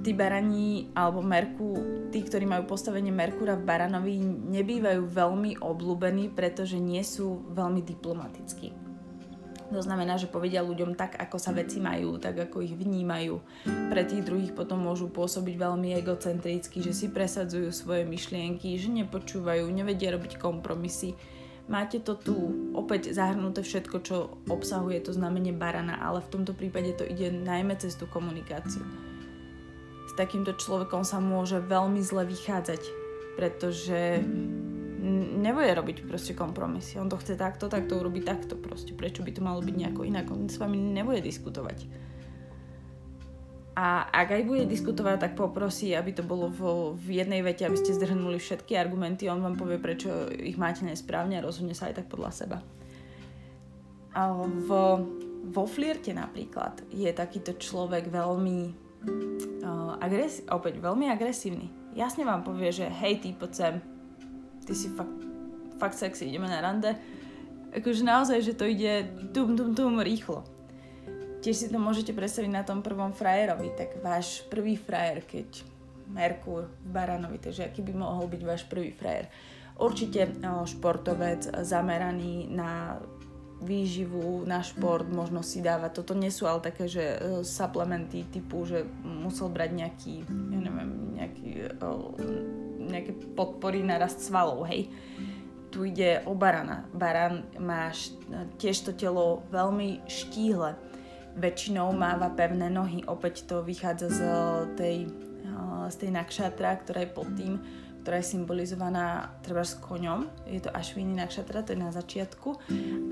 [0.00, 1.76] Tí barani alebo Merku,
[2.08, 8.72] tí, ktorí majú postavenie Merkúra v Baranovi, nebývajú veľmi obľúbení, pretože nie sú veľmi diplomatickí.
[9.70, 13.38] To znamená, že povedia ľuďom tak, ako sa veci majú, tak ako ich vnímajú.
[13.86, 19.70] Pre tých druhých potom môžu pôsobiť veľmi egocentricky, že si presadzujú svoje myšlienky, že nepočúvajú,
[19.70, 21.14] nevedia robiť kompromisy
[21.70, 22.34] Máte to tu
[22.74, 27.78] opäť zahrnuté všetko, čo obsahuje to znamenie barana, ale v tomto prípade to ide najmä
[27.78, 28.82] cez tú komunikáciu.
[30.20, 32.82] Takýmto človekom sa môže veľmi zle vychádzať,
[33.40, 34.20] pretože
[35.40, 37.00] nebude robiť proste kompromisy.
[37.00, 38.92] On to chce takto, tak to urobí takto proste.
[38.92, 40.28] Prečo by to malo byť nejako inak?
[40.28, 41.88] On s vami nebude diskutovať
[43.80, 47.80] a ak aj bude diskutovať, tak poprosí, aby to bolo v, v jednej vete, aby
[47.80, 52.02] ste zdrhnuli všetky argumenty, on vám povie, prečo ich máte nesprávne a rozhodne sa aj
[52.02, 52.58] tak podľa seba.
[54.12, 54.68] A v,
[55.48, 61.68] vo flierte napríklad je takýto človek veľmi uh, agresi- opäť veľmi agresívny.
[61.96, 63.74] Jasne vám povie, že hej, ty poď sem,
[64.62, 65.20] ty si fakt,
[65.80, 66.94] fakt sexy, ideme na rande.
[67.70, 70.42] Akože naozaj, že to ide tum, tum, tum, rýchlo
[71.40, 75.64] Tiež si to môžete predstaviť na tom prvom frajerovi, tak váš prvý frajer, keď
[76.12, 79.32] Merkur v Baranovi, takže aký by mohol byť váš prvý frajer.
[79.80, 80.36] Určite
[80.68, 83.00] športovec zameraný na
[83.60, 85.92] výživu, na šport, možno si dáva.
[85.92, 90.90] Toto nie sú ale také, že uh, suplementy typu, že musel brať nejaký, ja neviem,
[91.20, 92.16] nejaký, uh,
[92.88, 94.88] nejaké podpory na rast svalov, hej.
[95.70, 96.88] Tu ide o barana.
[96.90, 97.94] Baran má
[98.58, 100.74] tiež to telo veľmi štíhle
[101.38, 103.06] väčšinou máva pevné nohy.
[103.06, 104.20] Opäť to vychádza z
[104.74, 104.96] tej,
[105.86, 107.62] z tej nakšatra, ktorá je pod tým,
[108.00, 110.48] ktorá je symbolizovaná treba s koňom.
[110.48, 112.48] Je to Ašvini nakšatra, to je na začiatku.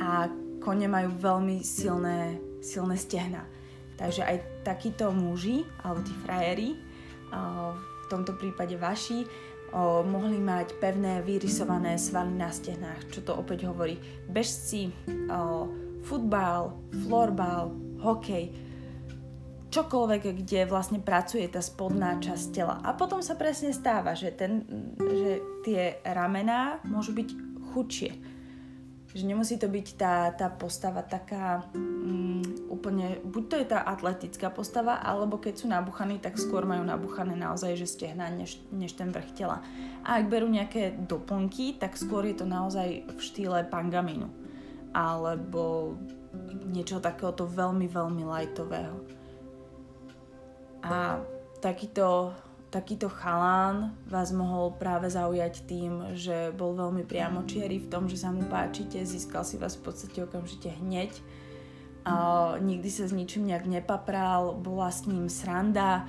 [0.00, 3.44] A kone majú veľmi silné, silné stehna.
[3.98, 6.70] Takže aj takíto muži, alebo tí frajeri,
[7.28, 9.26] v tomto prípade vaši,
[9.74, 14.00] o, mohli mať pevné vyrysované svaly na stehnách, čo to opäť hovorí.
[14.24, 14.88] Bežci,
[15.28, 15.68] o,
[16.08, 16.72] futbal,
[17.04, 18.67] florbal, hokej,
[19.68, 22.80] čokoľvek, kde vlastne pracuje tá spodná časť tela.
[22.80, 24.64] A potom sa presne stáva, že, ten,
[24.96, 27.28] že tie ramená môžu byť
[27.72, 28.12] chudšie.
[29.08, 34.52] Že nemusí to byť tá, tá postava taká um, úplne, buď to je tá atletická
[34.52, 39.08] postava, alebo keď sú nabuchaní, tak skôr majú nabuchané naozaj, že stehná, než, než ten
[39.08, 39.64] vrch tela.
[40.04, 44.28] A ak berú nejaké doplnky, tak skôr je to naozaj v štýle pangaminu.
[44.92, 45.96] Alebo
[46.68, 49.17] niečo takéhoto veľmi, veľmi lajtového.
[50.82, 51.22] A
[51.58, 52.32] takýto,
[52.70, 58.30] takýto chalán vás mohol práve zaujať tým, že bol veľmi priamočierý v tom, že sa
[58.30, 61.10] mu páčite, získal si vás v podstate okamžite hneď.
[62.08, 66.08] A nikdy sa s ničím nejak nepapral, bola s ním sranda,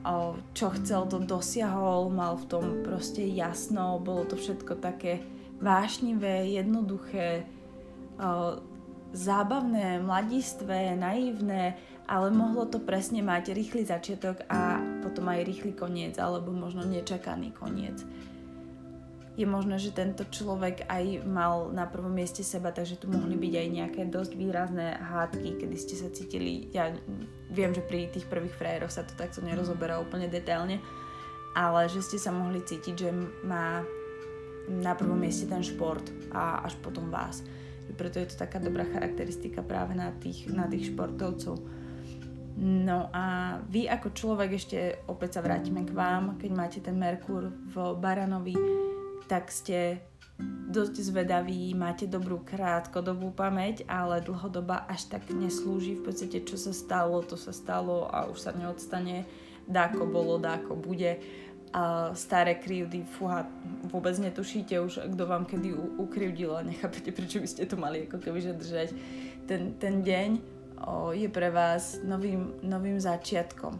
[0.00, 5.20] a čo chcel, to dosiahol, mal v tom proste jasno, bolo to všetko také
[5.60, 7.44] vášnivé, jednoduché,
[9.12, 11.76] zábavné, mladistvé, naivné,
[12.10, 17.54] ale mohlo to presne mať rýchly začiatok a potom aj rýchly koniec, alebo možno nečakaný
[17.54, 18.02] koniec.
[19.38, 23.54] Je možné, že tento človek aj mal na prvom mieste seba, takže tu mohli byť
[23.54, 26.90] aj nejaké dosť výrazné hádky, kedy ste sa cítili, ja
[27.48, 30.82] viem, že pri tých prvých frajeroch sa to takto nerozoberá úplne detailne,
[31.54, 33.10] ale že ste sa mohli cítiť, že
[33.46, 33.86] má
[34.66, 37.46] na prvom mieste ten šport a až potom vás
[37.94, 41.58] preto je to taká dobrá charakteristika práve na tých, na tých športovcov.
[42.60, 47.48] No a vy ako človek, ešte opäť sa vrátime k vám, keď máte ten Merkur
[47.72, 48.52] v Baranovi,
[49.24, 50.04] tak ste
[50.68, 55.96] dosť zvedaví, máte dobrú krátkodobú pamäť, ale dlhodoba až tak neslúži.
[55.96, 59.24] V podstate, čo sa stalo, to sa stalo a už sa neodstane.
[59.64, 61.16] Dáko bolo, dáko bude
[61.70, 63.46] a staré krivdy, fúha,
[63.86, 68.10] vôbec netušíte už, kto vám kedy u- ukrivdil a nechápete, prečo by ste to mali
[68.10, 68.90] ako keby držať.
[69.46, 70.59] Ten, ten deň
[71.12, 73.76] je pre vás novým, novým začiatkom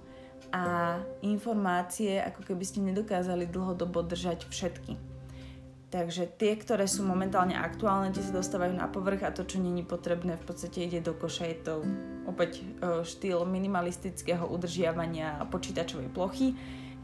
[0.50, 4.98] a informácie, ako keby ste nedokázali dlhodobo držať všetky.
[5.90, 9.82] Takže tie, ktoré sú momentálne aktuálne, tie sa dostávajú na povrch a to, čo není
[9.82, 11.50] potrebné, v podstate ide do koša.
[11.50, 11.74] Je to
[12.30, 16.54] opäť e, štýl minimalistického udržiavania počítačovej plochy,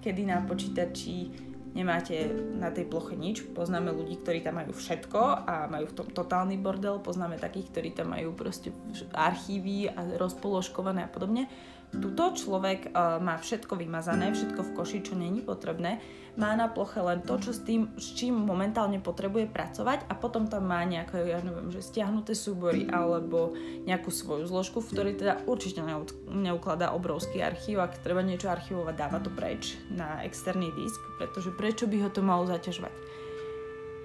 [0.06, 1.34] kedy na počítači
[1.76, 3.44] nemáte na tej ploche nič.
[3.52, 7.04] Poznáme ľudí, ktorí tam majú všetko a majú v tom totálny bordel.
[7.04, 8.72] Poznáme takých, ktorí tam majú proste
[9.12, 11.52] archívy a rozpoložkované a podobne.
[11.94, 16.02] Tuto človek uh, má všetko vymazané, všetko v koši, čo není potrebné.
[16.36, 20.44] Má na ploche len to, čo s tým, s čím momentálne potrebuje pracovať a potom
[20.44, 23.56] tam má nejaké, ja neviem, že stiahnuté súbory alebo
[23.88, 25.80] nejakú svoju zložku, v ktorej teda určite
[26.28, 27.80] neukladá obrovský archív.
[27.80, 32.20] Ak treba niečo archivovať, dáva to preč na externý disk, pretože prečo by ho to
[32.20, 32.92] malo zaťažovať?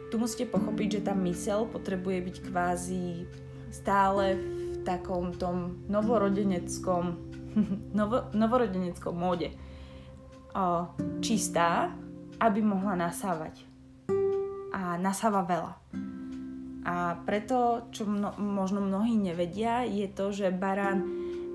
[0.08, 3.28] Tu musíte pochopiť, že tá mysel potrebuje byť kvázi
[3.72, 7.31] stále v takom tom novorodeneckom
[7.98, 9.52] novo, novorodeneckom móde
[10.56, 10.92] o,
[11.24, 11.92] čistá,
[12.42, 13.64] aby mohla nasávať.
[14.72, 15.74] A nasáva veľa.
[16.82, 21.06] A preto, čo mno, možno mnohí nevedia, je to, že barán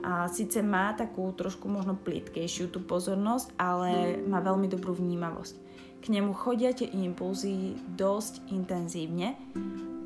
[0.06, 5.54] a síce má takú trošku možno plítkejšiu tú pozornosť, ale má veľmi dobrú vnímavosť.
[5.98, 9.34] K nemu chodia tie impulzy dosť intenzívne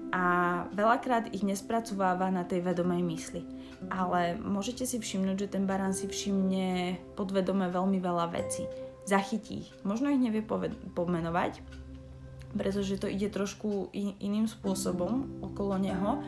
[0.08, 0.24] a
[0.72, 3.42] veľakrát ich nespracováva na tej vedomej mysli
[3.88, 8.68] ale môžete si všimnúť, že ten barán si všimne podvedome veľmi veľa vecí.
[9.08, 9.70] Zachytí ich.
[9.80, 11.64] Možno ich nevie poved- pomenovať,
[12.52, 16.20] pretože to ide trošku in- iným spôsobom okolo neho,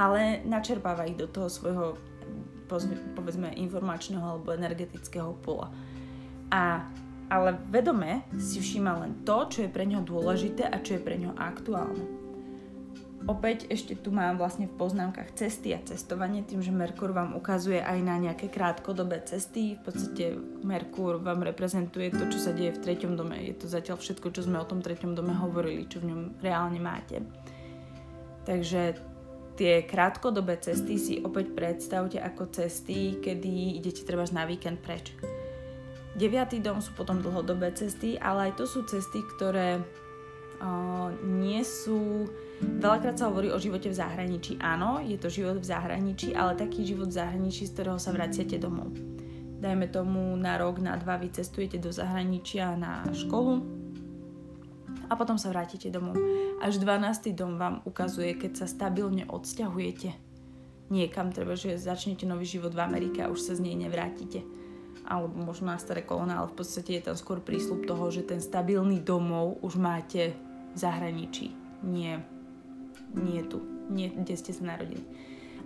[0.00, 2.00] ale načerpáva ich do toho svojho
[3.14, 5.68] povedzme informačného alebo energetického pola.
[6.48, 6.88] A,
[7.28, 11.20] ale vedome si všíma len to, čo je pre ňo dôležité a čo je pre
[11.20, 12.23] ňo aktuálne.
[13.24, 17.80] Opäť ešte tu mám vlastne v poznámkach cesty a cestovanie, tým, že Merkur vám ukazuje
[17.80, 19.80] aj na nejaké krátkodobé cesty.
[19.80, 23.40] V podstate Merkur vám reprezentuje to, čo sa deje v treťom dome.
[23.40, 26.76] Je to zatiaľ všetko, čo sme o tom treťom dome hovorili, čo v ňom reálne
[26.76, 27.24] máte.
[28.44, 29.00] Takže
[29.56, 35.16] tie krátkodobé cesty si opäť predstavte ako cesty, kedy idete treba na víkend preč.
[36.12, 39.82] Deviatý dom sú potom dlhodobé cesty, ale aj to sú cesty, ktoré
[40.62, 42.28] o, nie sú
[42.84, 44.60] Veľakrát sa hovorí o živote v zahraničí.
[44.60, 48.60] Áno, je to život v zahraničí, ale taký život v zahraničí, z ktorého sa vraciate
[48.60, 48.92] domov.
[49.64, 53.64] Dajme tomu na rok, na dva vy cestujete do zahraničia na školu
[55.08, 56.20] a potom sa vrátite domov.
[56.60, 57.32] Až 12.
[57.32, 60.12] dom vám ukazuje, keď sa stabilne odsťahujete
[60.92, 64.44] niekam, treba, že začnete nový život v Amerike a už sa z nej nevrátite
[65.04, 68.40] alebo možno na staré kolona, ale v podstate je tam skôr prísľub toho, že ten
[68.40, 70.32] stabilný domov už máte
[70.72, 71.52] v zahraničí,
[71.84, 72.33] nie
[73.14, 75.06] nie tu, nie kde ste sa narodili.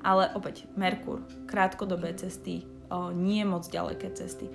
[0.04, 4.46] Ale opäť, Merkur, krátkodobé cesty, o, nie moc ďaleké cesty.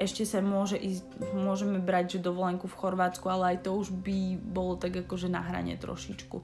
[0.00, 4.40] Ešte sa môže ísť, môžeme brať, že dovolenku v Chorvátsku, ale aj to už by
[4.40, 6.40] bolo tak akože na hrane trošičku.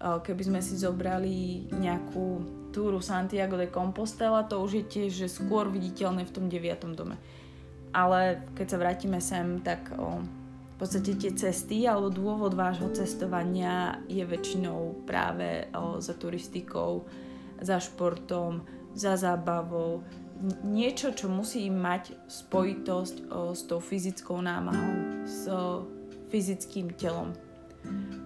[0.00, 5.68] Keby sme si zobrali nejakú túru Santiago de Compostela, to už je tiež že skôr
[5.68, 7.16] viditeľné v tom deviatom dome.
[7.92, 10.20] Ale keď sa vrátime sem, tak o,
[10.80, 17.04] podstate tie cesty alebo dôvod vášho cestovania je väčšinou práve o, za turistikou,
[17.60, 18.64] za športom,
[18.96, 20.00] za zábavou.
[20.64, 25.84] Niečo, čo musí mať spojitosť o, s tou fyzickou námahou, s o,
[26.32, 27.36] fyzickým telom.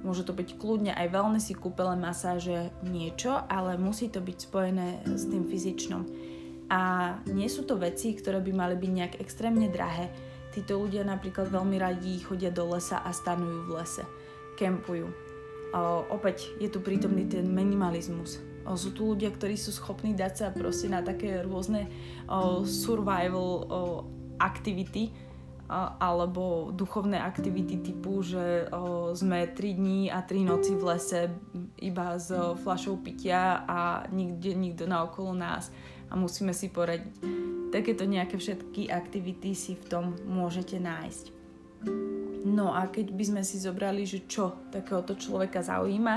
[0.07, 5.26] Môže to byť kľudne aj wellnessy, kúpele, masáže, niečo, ale musí to byť spojené s
[5.26, 6.02] tým fyzičnom.
[6.70, 10.11] A nie sú to veci, ktoré by mali byť nejak extrémne drahé
[10.55, 14.07] Títo ľudia napríklad veľmi radi chodia do lesa a stanujú v lese,
[14.55, 15.11] kempujú.
[15.74, 18.38] O, opäť je tu prítomný ten minimalizmus.
[18.62, 21.90] O, sú tu ľudia, ktorí sú schopní dať sa proste na také rôzne
[22.30, 23.78] o, survival o,
[24.38, 25.11] aktivity,
[25.74, 31.32] alebo duchovné aktivity typu, že o, sme 3 dní a 3 noci v lese
[31.80, 32.30] iba s
[32.62, 35.72] fľašou pitia a nikde nikto na okolo nás
[36.11, 37.14] a musíme si poradiť.
[37.70, 41.24] Takéto nejaké všetky aktivity si v tom môžete nájsť.
[42.44, 46.16] No a keď by sme si zobrali, že čo takéhoto človeka zaujíma,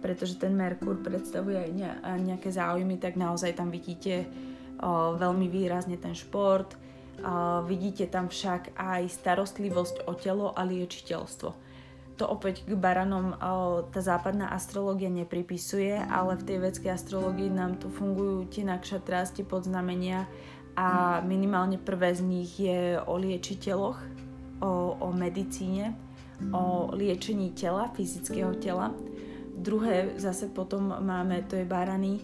[0.00, 1.72] pretože ten Merkur predstavuje
[2.02, 4.24] aj nejaké záujmy, tak naozaj tam vidíte
[4.80, 6.78] o, veľmi výrazne ten šport, o,
[7.64, 11.65] vidíte tam však aj starostlivosť o telo a liečiteľstvo
[12.16, 13.36] to opäť k baranom
[13.92, 19.44] tá západná astrológia nepripisuje, ale v tej vedskej astrológii nám tu fungujú tie nakšatrá, tie
[19.44, 20.24] podznamenia
[20.76, 23.98] a minimálne prvé z nich je o liečiteľoch,
[24.60, 25.92] o, o medicíne,
[26.52, 28.92] o liečení tela, fyzického tela.
[29.56, 32.20] Druhé zase potom máme, to je barany,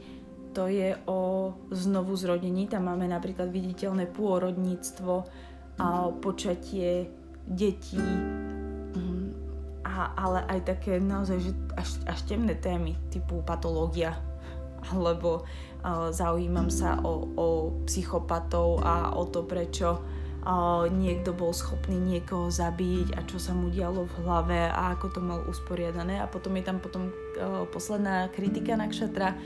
[0.53, 5.24] to je o znovu zrodení, tam máme napríklad viditeľné pôrodníctvo,
[5.80, 7.09] a počatie
[7.49, 7.97] detí,
[10.03, 14.18] a a, ale aj také naozaj že až, až temné témy typu patológia
[14.90, 17.46] alebo uh, zaujímam sa o, o
[17.86, 23.70] psychopatov a o to, prečo uh, niekto bol schopný niekoho zabiť a čo sa mu
[23.70, 26.18] dialo v hlave a ako to mal usporiadané.
[26.18, 29.38] A potom je tam potom uh, posledná kritika na kšatra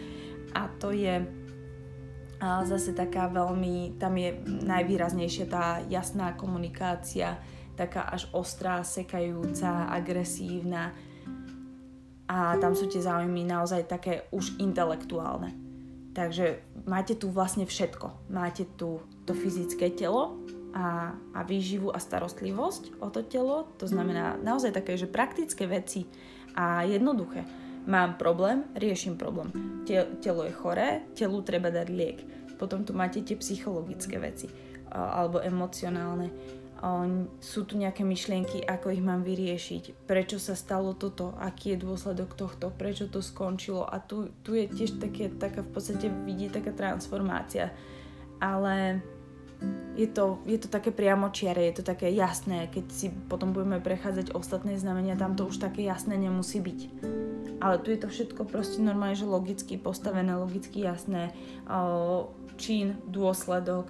[0.57, 7.37] a to je uh, zase taká veľmi, tam je najvýraznejšia tá jasná komunikácia,
[7.77, 10.97] taká až ostrá, sekajúca, agresívna
[12.27, 15.55] a tam sú tie záujmy naozaj také už intelektuálne.
[16.17, 18.33] Takže máte tu vlastne všetko.
[18.33, 20.41] Máte tu to fyzické telo
[20.73, 23.69] a, a výživu a starostlivosť o to telo.
[23.79, 26.09] To znamená naozaj také, že praktické veci
[26.57, 27.45] a jednoduché.
[27.87, 29.53] Mám problém, riešim problém.
[30.19, 32.19] Telo je choré, telu treba dať liek.
[32.59, 34.51] Potom tu máte tie psychologické veci
[34.91, 36.33] alebo emocionálne
[37.41, 42.37] sú tu nejaké myšlienky, ako ich mám vyriešiť, prečo sa stalo toto, aký je dôsledok
[42.37, 43.89] tohto, prečo to skončilo?
[43.89, 47.73] A tu, tu je tiež také, taká v podstate vidí taká transformácia.
[48.37, 49.01] Ale
[49.97, 54.37] je to, je to také priamočiare, je to také jasné, keď si potom budeme prechádzať
[54.37, 56.81] ostatné znamenia, tam to už také jasné nemusí byť.
[57.65, 61.33] Ale tu je to všetko proste normálne, že logicky postavené, logicky jasné,
[62.61, 63.89] čin, dôsledok,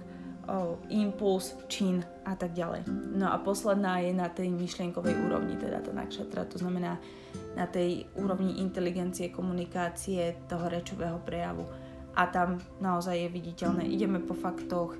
[0.87, 2.87] impuls, čin a tak ďalej.
[3.15, 6.99] No a posledná je na tej myšlienkovej úrovni, teda tá nakšatra, to znamená
[7.55, 11.67] na tej úrovni inteligencie, komunikácie, toho rečového prejavu.
[12.17, 14.97] A tam naozaj je viditeľné, ideme po faktoch,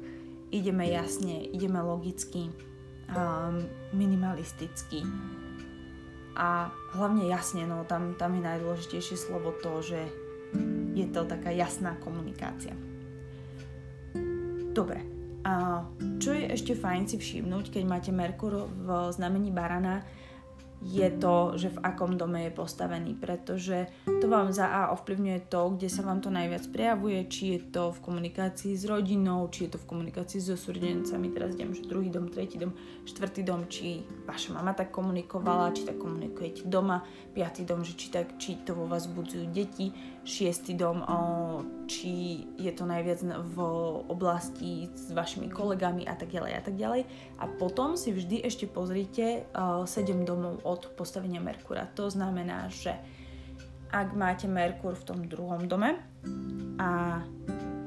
[0.51, 2.51] ideme jasne, ideme logicky,
[3.15, 3.63] um,
[3.95, 5.01] minimalisticky
[6.37, 9.99] a hlavne jasne, no tam, tam je najdôležitejšie slovo to, že
[10.93, 12.77] je to taká jasná komunikácia.
[14.77, 15.16] Dobre,
[15.47, 15.79] a
[16.19, 20.03] čo je ešte fajn si všimnúť, keď máte Merkur v znamení barana,
[20.83, 25.73] je to, že v akom dome je postavený, pretože to vám za A ovplyvňuje to,
[25.73, 29.73] kde sa vám to najviac prejavuje, či je to v komunikácii s rodinou, či je
[29.73, 32.77] to v komunikácii so súrodencami, teraz idem, že druhý dom, tretí dom,
[33.09, 37.01] štvrtý dom, či vaša mama tak komunikovala, či tak komunikujete doma,
[37.33, 39.89] piatý dom, že či, tak, či to vo vás budzujú deti,
[40.27, 40.99] šiestý dom,
[41.87, 43.57] či je to najviac v
[44.11, 47.01] oblasti s vašimi kolegami a tak ďalej a tak ďalej.
[47.39, 51.87] A potom si vždy ešte pozrite o, 7 domov od postavenia Merkura.
[51.95, 52.91] To znamená, že
[53.87, 55.95] ak máte Merkur v tom druhom dome
[56.75, 57.23] a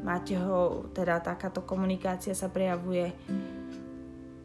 [0.01, 3.13] máte ho, teda takáto komunikácia sa prejavuje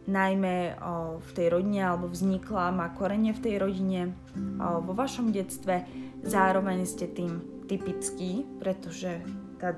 [0.05, 0.75] najmä
[1.17, 4.11] v tej rodine alebo vznikla, má korene v tej rodine
[4.59, 5.87] vo vašom detstve,
[6.27, 9.21] zároveň ste tým typický, pretože
[9.57, 9.75] tá,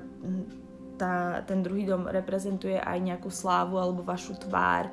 [1.00, 4.92] tá, ten druhý dom reprezentuje aj nejakú slávu alebo vašu tvár,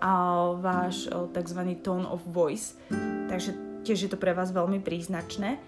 [0.00, 0.12] a
[0.56, 1.60] váš tzv.
[1.84, 2.72] tone of voice.
[3.28, 5.60] Takže tiež je to pre vás veľmi príznačné.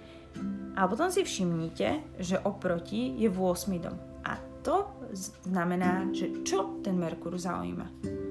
[0.72, 3.76] A potom si všimnite, že oproti je 8.
[3.76, 3.96] dom.
[4.24, 4.88] A to
[5.44, 8.21] znamená, že čo ten Merkur zaujíma.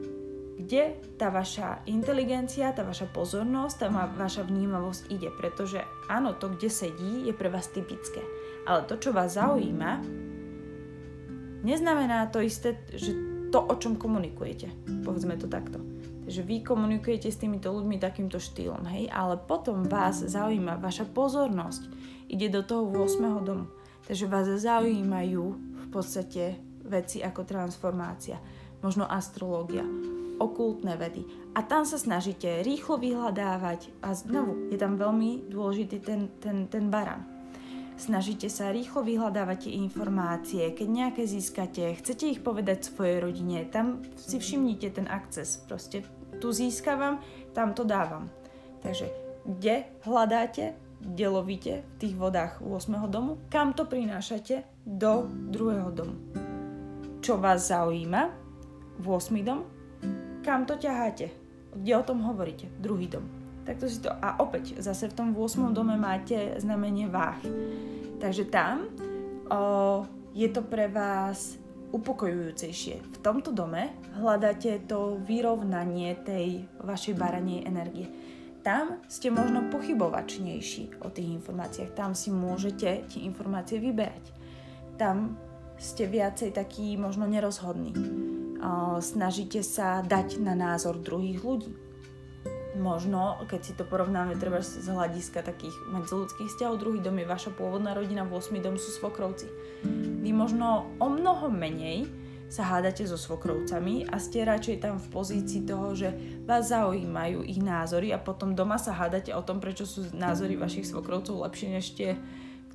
[0.71, 5.27] Kde tá vaša inteligencia, tá vaša pozornosť, tá vaša vnímavosť ide.
[5.27, 8.23] Pretože áno, to, kde sedí, je pre vás typické.
[8.63, 9.99] Ale to, čo vás zaujíma,
[11.67, 13.11] neznamená to isté, že
[13.51, 14.71] to, o čom komunikujete.
[15.03, 15.83] Povedzme to takto.
[16.23, 21.91] Takže vy komunikujete s týmito ľuďmi takýmto štýlom, hej, ale potom vás zaujíma, vaša pozornosť
[22.31, 23.19] ide do toho 8.
[23.43, 23.67] domu.
[24.07, 26.55] Takže vás zaujímajú v podstate
[26.87, 28.39] veci ako transformácia,
[28.79, 29.83] možno astrológia,
[30.41, 31.23] okultné vedy.
[31.53, 36.89] A tam sa snažíte rýchlo vyhľadávať a znovu je tam veľmi dôležitý ten, ten, ten
[36.89, 37.41] baran
[38.01, 44.01] snažíte sa rýchlo vyhľadávať tie informácie, keď nejaké získate, chcete ich povedať svojej rodine, tam
[44.17, 46.01] si všimnite ten akces, proste
[46.41, 47.21] tu získavam,
[47.53, 48.25] tam to dávam.
[48.81, 49.05] Takže
[49.45, 52.97] kde hľadáte, kde lovíte v tých vodách 8.
[53.05, 56.17] domu, kam to prinášate do druhého domu.
[57.21, 58.33] Čo vás zaujíma,
[59.05, 59.45] 8.
[59.45, 59.61] dom,
[60.41, 61.29] kam to ťaháte,
[61.77, 63.23] kde o tom hovoríte, druhý dom.
[63.61, 65.69] Takto si to, a opäť, zase v tom 8.
[65.71, 67.39] dome máte znamenie váh.
[68.17, 68.89] Takže tam
[69.49, 71.61] o, je to pre vás
[71.93, 72.95] upokojujúcejšie.
[73.05, 78.07] V tomto dome hľadáte to vyrovnanie tej vašej baranej energie.
[78.61, 81.97] Tam ste možno pochybovačnejší o tých informáciách.
[81.97, 84.25] Tam si môžete tie informácie vyberať.
[84.97, 85.37] Tam
[85.81, 87.89] ste viacej taký možno nerozhodný.
[89.01, 91.73] Snažíte sa dať na názor druhých ľudí
[92.77, 97.51] možno, keď si to porovnáme treba z hľadiska takých medziludských vzťahov, druhý dom je vaša
[97.51, 98.55] pôvodná rodina, 8.
[98.63, 99.51] dom sú svokrovci.
[100.23, 102.07] Vy možno o mnoho menej
[102.51, 106.11] sa hádate so svokrovcami a ste radšej tam v pozícii toho, že
[106.43, 110.83] vás zaujímajú ich názory a potom doma sa hádate o tom, prečo sú názory vašich
[110.83, 112.19] svokrovcov lepšie než tie,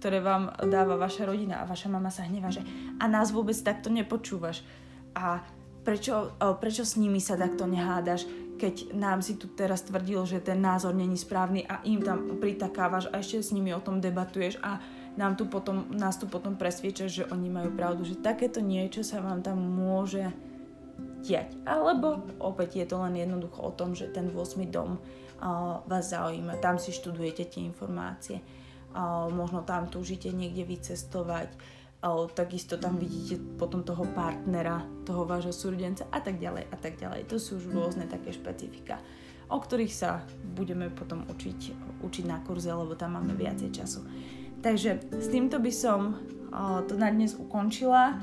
[0.00, 2.64] ktoré vám dáva vaša rodina a vaša mama sa hnevá, že
[2.96, 4.64] a nás vôbec takto nepočúvaš
[5.12, 5.44] a
[5.86, 8.26] prečo, prečo s nimi sa takto nehádaš,
[8.58, 13.06] keď nám si tu teraz tvrdil, že ten názor není správny a im tam pritakávaš
[13.12, 14.82] a ešte s nimi o tom debatuješ a
[15.14, 19.22] nám tu potom, nás tu potom presvieča, že oni majú pravdu, že takéto niečo sa
[19.22, 20.32] vám tam môže
[21.20, 21.52] diať.
[21.68, 24.56] Alebo opäť je to len jednoducho o tom, že ten 8.
[24.72, 24.98] dom
[25.84, 28.40] vás zaujíma, tam si študujete tie informácie,
[29.36, 31.52] možno tam túžite niekde vycestovať,
[32.02, 36.98] uh, takisto tam vidíte potom toho partnera, toho vášho súrdenca a tak ďalej a tak
[37.00, 37.28] ďalej.
[37.30, 38.98] To sú už rôzne také špecifika
[39.46, 40.26] o ktorých sa
[40.58, 41.58] budeme potom učiť,
[42.02, 44.02] učiť na kurze, lebo tam máme viacej času.
[44.62, 46.18] Takže s týmto by som
[46.90, 48.18] to na dnes ukončila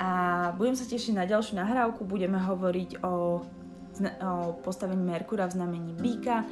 [0.00, 0.10] a
[0.56, 2.04] budem sa tešiť na ďalšiu nahrávku.
[2.04, 6.44] Budeme hovoriť o, o postavení Merkura v znamení Bíka.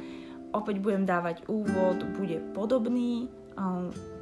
[0.49, 3.29] Opäť budem dávať úvod, bude podobný,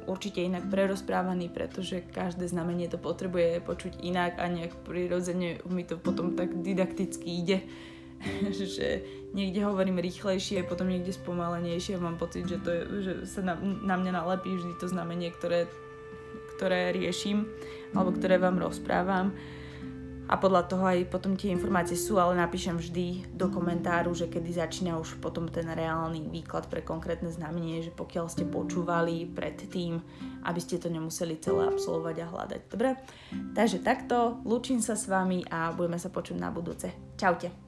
[0.08, 6.00] určite inak prerozprávaný, pretože každé znamenie to potrebuje počuť inak a nejak prirodzene mi to
[6.00, 7.58] potom tak didakticky ide
[8.50, 9.02] že
[9.34, 13.54] niekde hovorím rýchlejšie, potom niekde spomalenejšie a mám pocit, že, to je, že sa na,
[13.60, 15.70] na mňa nalepí vždy to znamenie, ktoré,
[16.58, 17.46] ktoré riešim
[17.94, 19.32] alebo ktoré vám rozprávam
[20.28, 24.60] a podľa toho aj potom tie informácie sú, ale napíšem vždy do komentáru, že kedy
[24.60, 29.96] začína už potom ten reálny výklad pre konkrétne znamenie, že pokiaľ ste počúvali predtým,
[30.44, 32.60] aby ste to nemuseli celé absolvovať a hľadať.
[32.68, 33.00] Dobre?
[33.56, 36.92] Takže takto, lúčim sa s vami a budeme sa počuť na budúce.
[37.16, 37.67] Čaute.